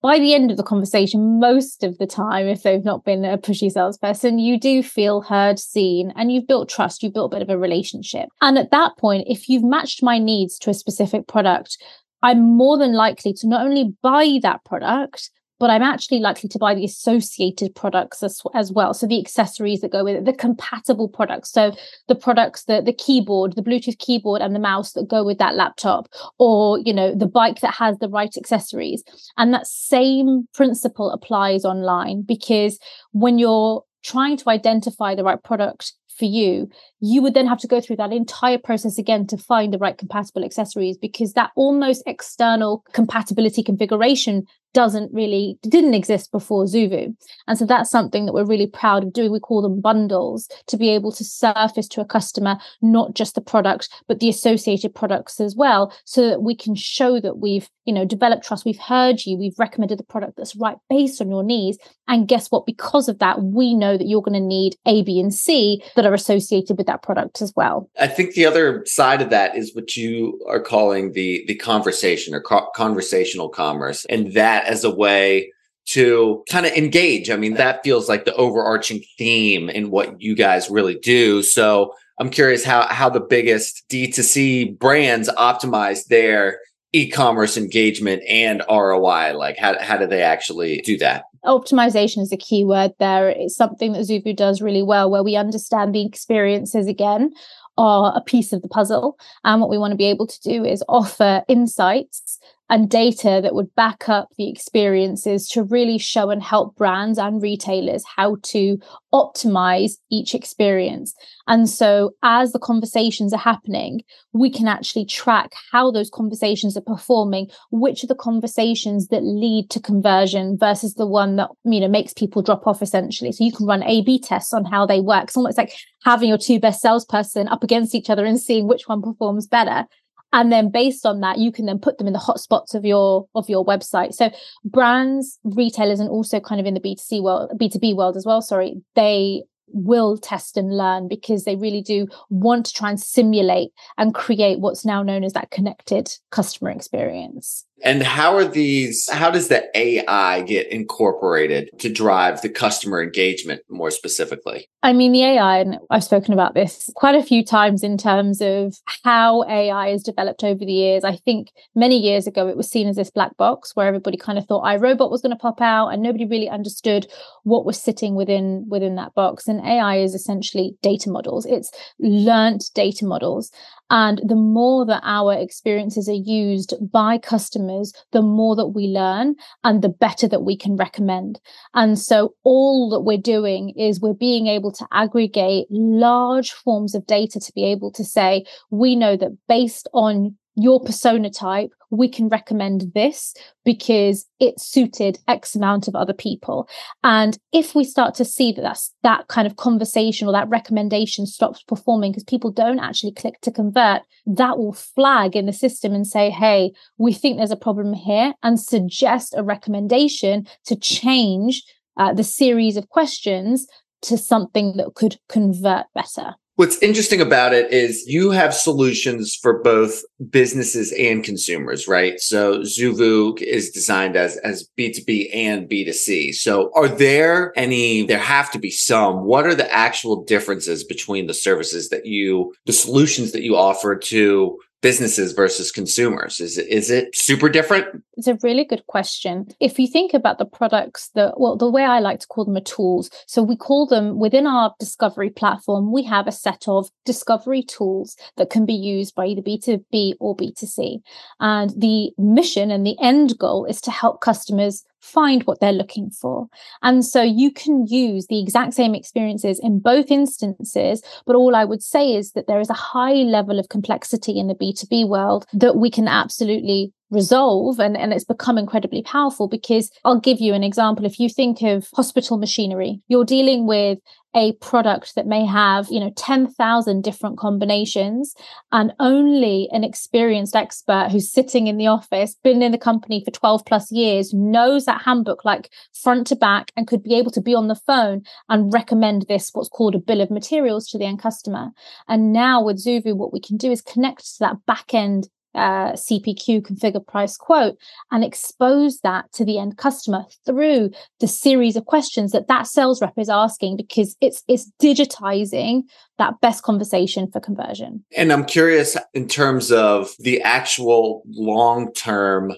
By 0.00 0.20
the 0.20 0.32
end 0.32 0.52
of 0.52 0.56
the 0.56 0.62
conversation, 0.62 1.40
most 1.40 1.82
of 1.82 1.98
the 1.98 2.06
time, 2.06 2.46
if 2.46 2.62
they've 2.62 2.84
not 2.84 3.04
been 3.04 3.24
a 3.24 3.36
pushy 3.36 3.68
salesperson, 3.68 4.38
you 4.38 4.58
do 4.58 4.80
feel 4.80 5.22
heard, 5.22 5.58
seen, 5.58 6.12
and 6.14 6.30
you've 6.30 6.46
built 6.46 6.68
trust, 6.68 7.02
you've 7.02 7.14
built 7.14 7.32
a 7.32 7.36
bit 7.36 7.42
of 7.42 7.50
a 7.50 7.58
relationship. 7.58 8.28
And 8.40 8.56
at 8.58 8.70
that 8.70 8.96
point, 8.96 9.26
if 9.26 9.48
you've 9.48 9.64
matched 9.64 10.02
my 10.02 10.18
needs 10.18 10.56
to 10.60 10.70
a 10.70 10.74
specific 10.74 11.26
product, 11.26 11.78
I'm 12.22 12.56
more 12.56 12.78
than 12.78 12.92
likely 12.92 13.32
to 13.34 13.48
not 13.48 13.66
only 13.66 13.92
buy 14.00 14.38
that 14.42 14.64
product, 14.64 15.30
but 15.58 15.70
I'm 15.70 15.82
actually 15.82 16.20
likely 16.20 16.48
to 16.50 16.58
buy 16.58 16.74
the 16.74 16.84
associated 16.84 17.74
products 17.74 18.22
as, 18.22 18.40
as 18.54 18.72
well. 18.72 18.94
So 18.94 19.06
the 19.06 19.20
accessories 19.20 19.80
that 19.80 19.92
go 19.92 20.04
with 20.04 20.16
it, 20.16 20.24
the 20.24 20.32
compatible 20.32 21.08
products. 21.08 21.50
So 21.50 21.74
the 22.06 22.14
products, 22.14 22.64
the, 22.64 22.80
the 22.80 22.92
keyboard, 22.92 23.56
the 23.56 23.62
Bluetooth 23.62 23.98
keyboard 23.98 24.40
and 24.40 24.54
the 24.54 24.60
mouse 24.60 24.92
that 24.92 25.08
go 25.08 25.24
with 25.24 25.38
that 25.38 25.54
laptop, 25.54 26.08
or, 26.38 26.78
you 26.78 26.92
know, 26.92 27.14
the 27.14 27.26
bike 27.26 27.60
that 27.60 27.74
has 27.74 27.98
the 27.98 28.08
right 28.08 28.34
accessories. 28.36 29.02
And 29.36 29.52
that 29.52 29.66
same 29.66 30.48
principle 30.54 31.10
applies 31.10 31.64
online 31.64 32.22
because 32.22 32.78
when 33.12 33.38
you're 33.38 33.84
trying 34.04 34.36
to 34.36 34.48
identify 34.48 35.14
the 35.14 35.24
right 35.24 35.42
product 35.42 35.92
for 36.18 36.24
you, 36.24 36.68
you 37.00 37.22
would 37.22 37.34
then 37.34 37.46
have 37.46 37.58
to 37.60 37.68
go 37.68 37.80
through 37.80 37.96
that 37.96 38.12
entire 38.12 38.58
process 38.58 38.98
again 38.98 39.26
to 39.28 39.38
find 39.38 39.72
the 39.72 39.78
right 39.78 39.96
compatible 39.96 40.44
accessories 40.44 40.98
because 40.98 41.32
that 41.34 41.50
almost 41.54 42.02
external 42.06 42.84
compatibility 42.92 43.62
configuration 43.62 44.44
doesn't 44.74 45.12
really 45.12 45.58
didn't 45.62 45.94
exist 45.94 46.30
before 46.30 46.64
Zoovu. 46.64 47.14
And 47.46 47.58
so 47.58 47.66
that's 47.66 47.90
something 47.90 48.26
that 48.26 48.32
we're 48.32 48.44
really 48.44 48.66
proud 48.66 49.04
of 49.04 49.12
doing. 49.12 49.32
We 49.32 49.40
call 49.40 49.62
them 49.62 49.80
bundles 49.80 50.48
to 50.66 50.76
be 50.76 50.90
able 50.90 51.12
to 51.12 51.24
surface 51.24 51.88
to 51.88 52.00
a 52.00 52.04
customer 52.04 52.58
not 52.82 53.14
just 53.14 53.34
the 53.34 53.40
product 53.40 53.88
but 54.06 54.20
the 54.20 54.28
associated 54.28 54.94
products 54.94 55.40
as 55.40 55.56
well 55.56 55.92
so 56.04 56.28
that 56.28 56.42
we 56.42 56.54
can 56.54 56.74
show 56.74 57.20
that 57.20 57.38
we've, 57.38 57.68
you 57.84 57.92
know, 57.92 58.04
developed 58.04 58.44
trust, 58.44 58.64
we've 58.64 58.78
heard 58.78 59.24
you, 59.24 59.36
we've 59.36 59.58
recommended 59.58 59.98
the 59.98 60.04
product 60.04 60.36
that's 60.36 60.56
right 60.56 60.76
based 60.88 61.20
on 61.20 61.30
your 61.30 61.42
needs 61.42 61.78
and 62.06 62.28
guess 62.28 62.50
what 62.50 62.66
because 62.66 63.08
of 63.08 63.18
that 63.18 63.42
we 63.42 63.74
know 63.74 63.96
that 63.96 64.06
you're 64.06 64.22
going 64.22 64.40
to 64.40 64.46
need 64.46 64.76
A, 64.86 65.02
B 65.02 65.20
and 65.20 65.32
C 65.32 65.82
that 65.96 66.06
are 66.06 66.14
associated 66.14 66.76
with 66.76 66.86
that 66.86 67.02
product 67.02 67.42
as 67.42 67.52
well. 67.56 67.88
I 68.00 68.06
think 68.06 68.34
the 68.34 68.46
other 68.46 68.84
side 68.86 69.22
of 69.22 69.30
that 69.30 69.56
is 69.56 69.74
what 69.74 69.96
you 69.96 70.40
are 70.48 70.60
calling 70.60 71.12
the 71.12 71.44
the 71.46 71.54
conversation 71.54 72.34
or 72.34 72.40
co- 72.40 72.68
conversational 72.74 73.48
commerce 73.48 74.04
and 74.06 74.32
that 74.32 74.67
as 74.68 74.84
a 74.84 74.94
way 74.94 75.50
to 75.86 76.44
kind 76.50 76.66
of 76.66 76.72
engage. 76.72 77.30
I 77.30 77.36
mean, 77.36 77.54
that 77.54 77.82
feels 77.82 78.08
like 78.08 78.24
the 78.26 78.34
overarching 78.34 79.02
theme 79.16 79.70
in 79.70 79.90
what 79.90 80.20
you 80.20 80.34
guys 80.36 80.68
really 80.68 80.98
do. 80.98 81.42
So 81.42 81.94
I'm 82.20 82.30
curious 82.30 82.64
how 82.64 82.86
how 82.88 83.08
the 83.08 83.20
biggest 83.20 83.84
D2C 83.88 84.78
brands 84.78 85.30
optimize 85.30 86.06
their 86.06 86.60
e-commerce 86.92 87.56
engagement 87.56 88.22
and 88.28 88.62
ROI. 88.68 89.34
Like 89.36 89.56
how 89.56 89.80
how 89.80 89.96
do 89.96 90.06
they 90.06 90.22
actually 90.22 90.82
do 90.82 90.98
that? 90.98 91.24
Optimization 91.44 92.20
is 92.20 92.32
a 92.32 92.36
key 92.36 92.64
word 92.64 92.92
there. 92.98 93.28
It's 93.28 93.56
something 93.56 93.92
that 93.92 94.02
Zoovu 94.02 94.36
does 94.36 94.60
really 94.60 94.82
well, 94.82 95.10
where 95.10 95.22
we 95.22 95.36
understand 95.36 95.94
the 95.94 96.04
experiences 96.04 96.86
again 96.86 97.30
are 97.78 98.12
a 98.14 98.20
piece 98.20 98.52
of 98.52 98.60
the 98.60 98.68
puzzle. 98.68 99.16
And 99.44 99.60
what 99.60 99.70
we 99.70 99.78
want 99.78 99.92
to 99.92 99.96
be 99.96 100.06
able 100.06 100.26
to 100.26 100.40
do 100.40 100.64
is 100.64 100.82
offer 100.88 101.44
insights 101.48 102.27
and 102.70 102.90
data 102.90 103.40
that 103.42 103.54
would 103.54 103.74
back 103.74 104.08
up 104.08 104.28
the 104.36 104.48
experiences 104.48 105.48
to 105.48 105.62
really 105.62 105.98
show 105.98 106.30
and 106.30 106.42
help 106.42 106.76
brands 106.76 107.18
and 107.18 107.42
retailers 107.42 108.04
how 108.16 108.36
to 108.42 108.78
optimize 109.12 109.92
each 110.10 110.34
experience. 110.34 111.14
And 111.46 111.68
so, 111.68 112.10
as 112.22 112.52
the 112.52 112.58
conversations 112.58 113.32
are 113.32 113.38
happening, 113.38 114.02
we 114.32 114.50
can 114.50 114.68
actually 114.68 115.06
track 115.06 115.52
how 115.72 115.90
those 115.90 116.10
conversations 116.10 116.76
are 116.76 116.82
performing, 116.82 117.48
which 117.70 118.04
are 118.04 118.08
the 118.08 118.14
conversations 118.14 119.08
that 119.08 119.22
lead 119.22 119.70
to 119.70 119.80
conversion 119.80 120.58
versus 120.58 120.94
the 120.94 121.06
one 121.06 121.36
that, 121.36 121.48
you 121.64 121.80
know, 121.80 121.88
makes 121.88 122.12
people 122.12 122.42
drop 122.42 122.66
off 122.66 122.82
essentially. 122.82 123.32
So, 123.32 123.44
you 123.44 123.52
can 123.52 123.66
run 123.66 123.82
A 123.84 124.02
B 124.02 124.18
tests 124.18 124.52
on 124.52 124.66
how 124.66 124.84
they 124.84 125.00
work. 125.00 125.24
It's 125.24 125.36
almost 125.36 125.58
like 125.58 125.72
having 126.04 126.28
your 126.28 126.38
two 126.38 126.60
best 126.60 126.82
salesperson 126.82 127.48
up 127.48 127.64
against 127.64 127.94
each 127.94 128.10
other 128.10 128.24
and 128.24 128.38
seeing 128.38 128.68
which 128.68 128.88
one 128.88 129.00
performs 129.00 129.46
better 129.46 129.86
and 130.32 130.52
then 130.52 130.70
based 130.70 131.06
on 131.06 131.20
that 131.20 131.38
you 131.38 131.52
can 131.52 131.66
then 131.66 131.78
put 131.78 131.98
them 131.98 132.06
in 132.06 132.12
the 132.12 132.18
hotspots 132.18 132.74
of 132.74 132.84
your 132.84 133.26
of 133.34 133.48
your 133.48 133.64
website. 133.64 134.14
So 134.14 134.30
brands 134.64 135.38
retailers 135.44 136.00
and 136.00 136.08
also 136.08 136.40
kind 136.40 136.60
of 136.60 136.66
in 136.66 136.74
the 136.74 136.80
b2c 136.80 137.22
world 137.22 137.50
b2b 137.60 137.96
world 137.96 138.16
as 138.16 138.26
well 138.26 138.42
sorry 138.42 138.80
they 138.94 139.42
will 139.70 140.16
test 140.16 140.56
and 140.56 140.76
learn 140.76 141.08
because 141.08 141.44
they 141.44 141.56
really 141.56 141.82
do 141.82 142.06
want 142.30 142.66
to 142.66 142.72
try 142.72 142.88
and 142.88 143.00
simulate 143.00 143.70
and 143.98 144.14
create 144.14 144.60
what's 144.60 144.84
now 144.84 145.02
known 145.02 145.22
as 145.22 145.34
that 145.34 145.50
connected 145.50 146.10
customer 146.30 146.70
experience 146.70 147.64
and 147.84 148.02
how 148.02 148.34
are 148.36 148.44
these, 148.44 149.08
how 149.10 149.30
does 149.30 149.48
the 149.48 149.64
AI 149.76 150.42
get 150.42 150.66
incorporated 150.68 151.70
to 151.78 151.92
drive 151.92 152.42
the 152.42 152.48
customer 152.48 153.02
engagement 153.02 153.62
more 153.68 153.90
specifically? 153.90 154.68
I 154.82 154.92
mean, 154.92 155.12
the 155.12 155.24
AI, 155.24 155.58
and 155.58 155.78
I've 155.90 156.04
spoken 156.04 156.32
about 156.32 156.54
this 156.54 156.90
quite 156.94 157.14
a 157.14 157.22
few 157.22 157.44
times 157.44 157.82
in 157.82 157.96
terms 157.96 158.40
of 158.40 158.76
how 159.04 159.44
AI 159.44 159.90
has 159.90 160.02
developed 160.02 160.44
over 160.44 160.64
the 160.64 160.72
years. 160.72 161.04
I 161.04 161.16
think 161.16 161.52
many 161.74 161.98
years 161.98 162.26
ago, 162.26 162.48
it 162.48 162.56
was 162.56 162.70
seen 162.70 162.88
as 162.88 162.96
this 162.96 163.10
black 163.10 163.36
box 163.36 163.74
where 163.74 163.86
everybody 163.86 164.16
kind 164.16 164.38
of 164.38 164.46
thought 164.46 164.64
iRobot 164.64 165.10
was 165.10 165.20
going 165.20 165.30
to 165.30 165.36
pop 165.36 165.60
out 165.60 165.88
and 165.88 166.02
nobody 166.02 166.26
really 166.26 166.48
understood 166.48 167.06
what 167.42 167.64
was 167.64 167.80
sitting 167.80 168.14
within, 168.14 168.66
within 168.68 168.96
that 168.96 169.14
box. 169.14 169.46
And 169.46 169.60
AI 169.64 169.98
is 169.98 170.14
essentially 170.14 170.76
data 170.82 171.10
models. 171.10 171.46
It's 171.46 171.70
learned 171.98 172.62
data 172.74 173.04
models. 173.04 173.50
And 173.90 174.20
the 174.26 174.36
more 174.36 174.84
that 174.86 175.02
our 175.04 175.32
experiences 175.32 176.08
are 176.08 176.12
used 176.12 176.74
by 176.92 177.18
customers, 177.18 177.92
the 178.12 178.22
more 178.22 178.54
that 178.56 178.68
we 178.68 178.86
learn 178.86 179.34
and 179.64 179.82
the 179.82 179.88
better 179.88 180.28
that 180.28 180.42
we 180.42 180.56
can 180.56 180.76
recommend. 180.76 181.40
And 181.74 181.98
so 181.98 182.34
all 182.44 182.90
that 182.90 183.00
we're 183.00 183.18
doing 183.18 183.70
is 183.70 184.00
we're 184.00 184.14
being 184.14 184.46
able 184.46 184.72
to 184.72 184.86
aggregate 184.92 185.66
large 185.70 186.52
forms 186.52 186.94
of 186.94 187.06
data 187.06 187.40
to 187.40 187.52
be 187.54 187.64
able 187.64 187.90
to 187.92 188.04
say, 188.04 188.44
we 188.70 188.94
know 188.94 189.16
that 189.16 189.36
based 189.48 189.88
on 189.94 190.36
your 190.54 190.80
persona 190.80 191.30
type, 191.30 191.70
we 191.90 192.08
can 192.08 192.28
recommend 192.28 192.92
this 192.94 193.34
because 193.64 194.26
it 194.40 194.60
suited 194.60 195.18
X 195.26 195.54
amount 195.54 195.88
of 195.88 195.94
other 195.94 196.12
people. 196.12 196.68
And 197.02 197.38
if 197.52 197.74
we 197.74 197.84
start 197.84 198.14
to 198.16 198.24
see 198.24 198.52
that 198.52 198.62
that's 198.62 198.94
that 199.02 199.28
kind 199.28 199.46
of 199.46 199.56
conversation 199.56 200.28
or 200.28 200.32
that 200.32 200.48
recommendation 200.48 201.26
stops 201.26 201.62
performing 201.62 202.12
because 202.12 202.24
people 202.24 202.50
don't 202.50 202.78
actually 202.78 203.12
click 203.12 203.40
to 203.42 203.50
convert, 203.50 204.02
that 204.26 204.58
will 204.58 204.72
flag 204.74 205.34
in 205.34 205.46
the 205.46 205.52
system 205.52 205.94
and 205.94 206.06
say, 206.06 206.30
hey, 206.30 206.72
we 206.98 207.12
think 207.12 207.36
there's 207.36 207.50
a 207.50 207.56
problem 207.56 207.94
here 207.94 208.34
and 208.42 208.60
suggest 208.60 209.34
a 209.36 209.42
recommendation 209.42 210.46
to 210.66 210.76
change 210.76 211.62
uh, 211.96 212.12
the 212.12 212.24
series 212.24 212.76
of 212.76 212.88
questions 212.88 213.66
to 214.02 214.16
something 214.16 214.76
that 214.76 214.94
could 214.94 215.18
convert 215.28 215.86
better. 215.94 216.34
What's 216.58 216.82
interesting 216.82 217.20
about 217.20 217.54
it 217.54 217.72
is 217.72 218.08
you 218.08 218.32
have 218.32 218.52
solutions 218.52 219.36
for 219.36 219.62
both 219.62 220.02
businesses 220.28 220.92
and 220.98 221.22
consumers, 221.22 221.86
right? 221.86 222.18
So 222.18 222.62
Zoovu 222.62 223.40
is 223.40 223.70
designed 223.70 224.16
as, 224.16 224.36
as 224.38 224.68
B2B 224.76 225.28
and 225.32 225.68
B2C. 225.68 226.34
So 226.34 226.72
are 226.74 226.88
there 226.88 227.52
any, 227.54 228.02
there 228.02 228.18
have 228.18 228.50
to 228.50 228.58
be 228.58 228.72
some, 228.72 229.22
what 229.22 229.46
are 229.46 229.54
the 229.54 229.72
actual 229.72 230.24
differences 230.24 230.82
between 230.82 231.28
the 231.28 231.32
services 231.32 231.90
that 231.90 232.06
you, 232.06 232.52
the 232.66 232.72
solutions 232.72 233.30
that 233.30 233.44
you 233.44 233.54
offer 233.54 233.94
to 233.94 234.58
businesses 234.80 235.32
versus 235.32 235.72
consumers? 235.72 236.40
Is 236.40 236.58
it, 236.58 236.68
is 236.68 236.90
it 236.90 237.16
super 237.16 237.48
different? 237.48 238.02
It's 238.16 238.26
a 238.26 238.38
really 238.42 238.64
good 238.64 238.86
question. 238.86 239.48
If 239.60 239.78
you 239.78 239.86
think 239.86 240.14
about 240.14 240.38
the 240.38 240.44
products 240.44 241.10
that, 241.14 241.38
well, 241.38 241.56
the 241.56 241.70
way 241.70 241.84
I 241.84 242.00
like 242.00 242.20
to 242.20 242.26
call 242.26 242.44
them 242.44 242.56
are 242.56 242.60
tools. 242.60 243.10
So 243.26 243.42
we 243.42 243.56
call 243.56 243.86
them 243.86 244.18
within 244.18 244.46
our 244.46 244.74
discovery 244.78 245.30
platform, 245.30 245.92
we 245.92 246.02
have 246.04 246.26
a 246.26 246.32
set 246.32 246.68
of 246.68 246.88
discovery 247.04 247.62
tools 247.62 248.16
that 248.36 248.50
can 248.50 248.66
be 248.66 248.74
used 248.74 249.14
by 249.14 249.26
either 249.26 249.42
B2B 249.42 250.14
or 250.20 250.36
B2C. 250.36 251.00
And 251.40 251.70
the 251.70 252.10
mission 252.18 252.70
and 252.70 252.86
the 252.86 252.96
end 253.00 253.38
goal 253.38 253.64
is 253.64 253.80
to 253.82 253.90
help 253.90 254.20
customers 254.20 254.84
find 255.00 255.42
what 255.44 255.60
they're 255.60 255.72
looking 255.72 256.10
for. 256.10 256.48
And 256.82 257.04
so 257.04 257.22
you 257.22 257.50
can 257.50 257.86
use 257.86 258.26
the 258.26 258.40
exact 258.40 258.74
same 258.74 258.94
experiences 258.94 259.60
in 259.62 259.80
both 259.80 260.10
instances. 260.10 261.02
But 261.26 261.36
all 261.36 261.54
I 261.54 261.64
would 261.64 261.82
say 261.82 262.14
is 262.14 262.32
that 262.32 262.46
there 262.46 262.60
is 262.60 262.70
a 262.70 262.74
high 262.74 263.14
level 263.14 263.58
of 263.58 263.68
complexity 263.68 264.38
in 264.38 264.48
the 264.48 264.54
B2B 264.54 265.08
world 265.08 265.46
that 265.52 265.76
we 265.76 265.90
can 265.90 266.08
absolutely 266.08 266.92
resolve 267.10 267.80
and, 267.80 267.96
and 267.96 268.12
it's 268.12 268.24
become 268.24 268.58
incredibly 268.58 269.02
powerful 269.02 269.48
because 269.48 269.90
I'll 270.04 270.20
give 270.20 270.40
you 270.40 270.52
an 270.52 270.62
example. 270.62 271.06
If 271.06 271.18
you 271.18 271.28
think 271.28 271.62
of 271.62 271.88
hospital 271.94 272.36
machinery, 272.36 273.00
you're 273.08 273.24
dealing 273.24 273.66
with 273.66 273.98
a 274.38 274.52
product 274.52 275.16
that 275.16 275.26
may 275.26 275.44
have, 275.44 275.88
you 275.90 275.98
know, 275.98 276.12
10,000 276.16 277.02
different 277.02 277.36
combinations 277.36 278.34
and 278.70 278.92
only 279.00 279.68
an 279.72 279.82
experienced 279.82 280.54
expert 280.54 281.08
who's 281.10 281.30
sitting 281.30 281.66
in 281.66 281.76
the 281.76 281.88
office, 281.88 282.36
been 282.44 282.62
in 282.62 282.70
the 282.70 282.78
company 282.78 283.22
for 283.24 283.32
12 283.32 283.66
plus 283.66 283.90
years, 283.90 284.32
knows 284.32 284.84
that 284.84 285.02
handbook 285.02 285.44
like 285.44 285.70
front 285.92 286.26
to 286.28 286.36
back 286.36 286.70
and 286.76 286.86
could 286.86 287.02
be 287.02 287.16
able 287.16 287.32
to 287.32 287.40
be 287.40 287.54
on 287.54 287.66
the 287.66 287.74
phone 287.74 288.22
and 288.48 288.72
recommend 288.72 289.26
this, 289.28 289.50
what's 289.52 289.68
called 289.68 289.96
a 289.96 289.98
bill 289.98 290.20
of 290.20 290.30
materials 290.30 290.86
to 290.88 290.98
the 290.98 291.04
end 291.04 291.20
customer. 291.20 291.70
And 292.06 292.32
now 292.32 292.62
with 292.62 292.82
Zoovu, 292.82 293.16
what 293.16 293.32
we 293.32 293.40
can 293.40 293.56
do 293.56 293.72
is 293.72 293.82
connect 293.82 294.20
to 294.20 294.38
that 294.40 294.64
back 294.66 294.94
end 294.94 295.28
uh, 295.54 295.92
CPQ 295.92 296.62
configure 296.62 297.04
price 297.04 297.36
quote 297.36 297.76
and 298.10 298.22
expose 298.22 299.00
that 299.00 299.32
to 299.32 299.44
the 299.44 299.58
end 299.58 299.76
customer 299.76 300.24
through 300.44 300.90
the 301.20 301.28
series 301.28 301.76
of 301.76 301.86
questions 301.86 302.32
that 302.32 302.48
that 302.48 302.66
sales 302.66 303.00
rep 303.00 303.14
is 303.16 303.28
asking 303.28 303.76
because 303.76 304.16
it's 304.20 304.42
it's 304.48 304.70
digitizing 304.80 305.82
that 306.18 306.40
best 306.40 306.62
conversation 306.62 307.30
for 307.30 307.40
conversion. 307.40 308.04
And 308.16 308.32
I'm 308.32 308.44
curious 308.44 308.96
in 309.14 309.28
terms 309.28 309.72
of 309.72 310.10
the 310.18 310.40
actual 310.42 311.22
long 311.26 311.92
term 311.92 312.52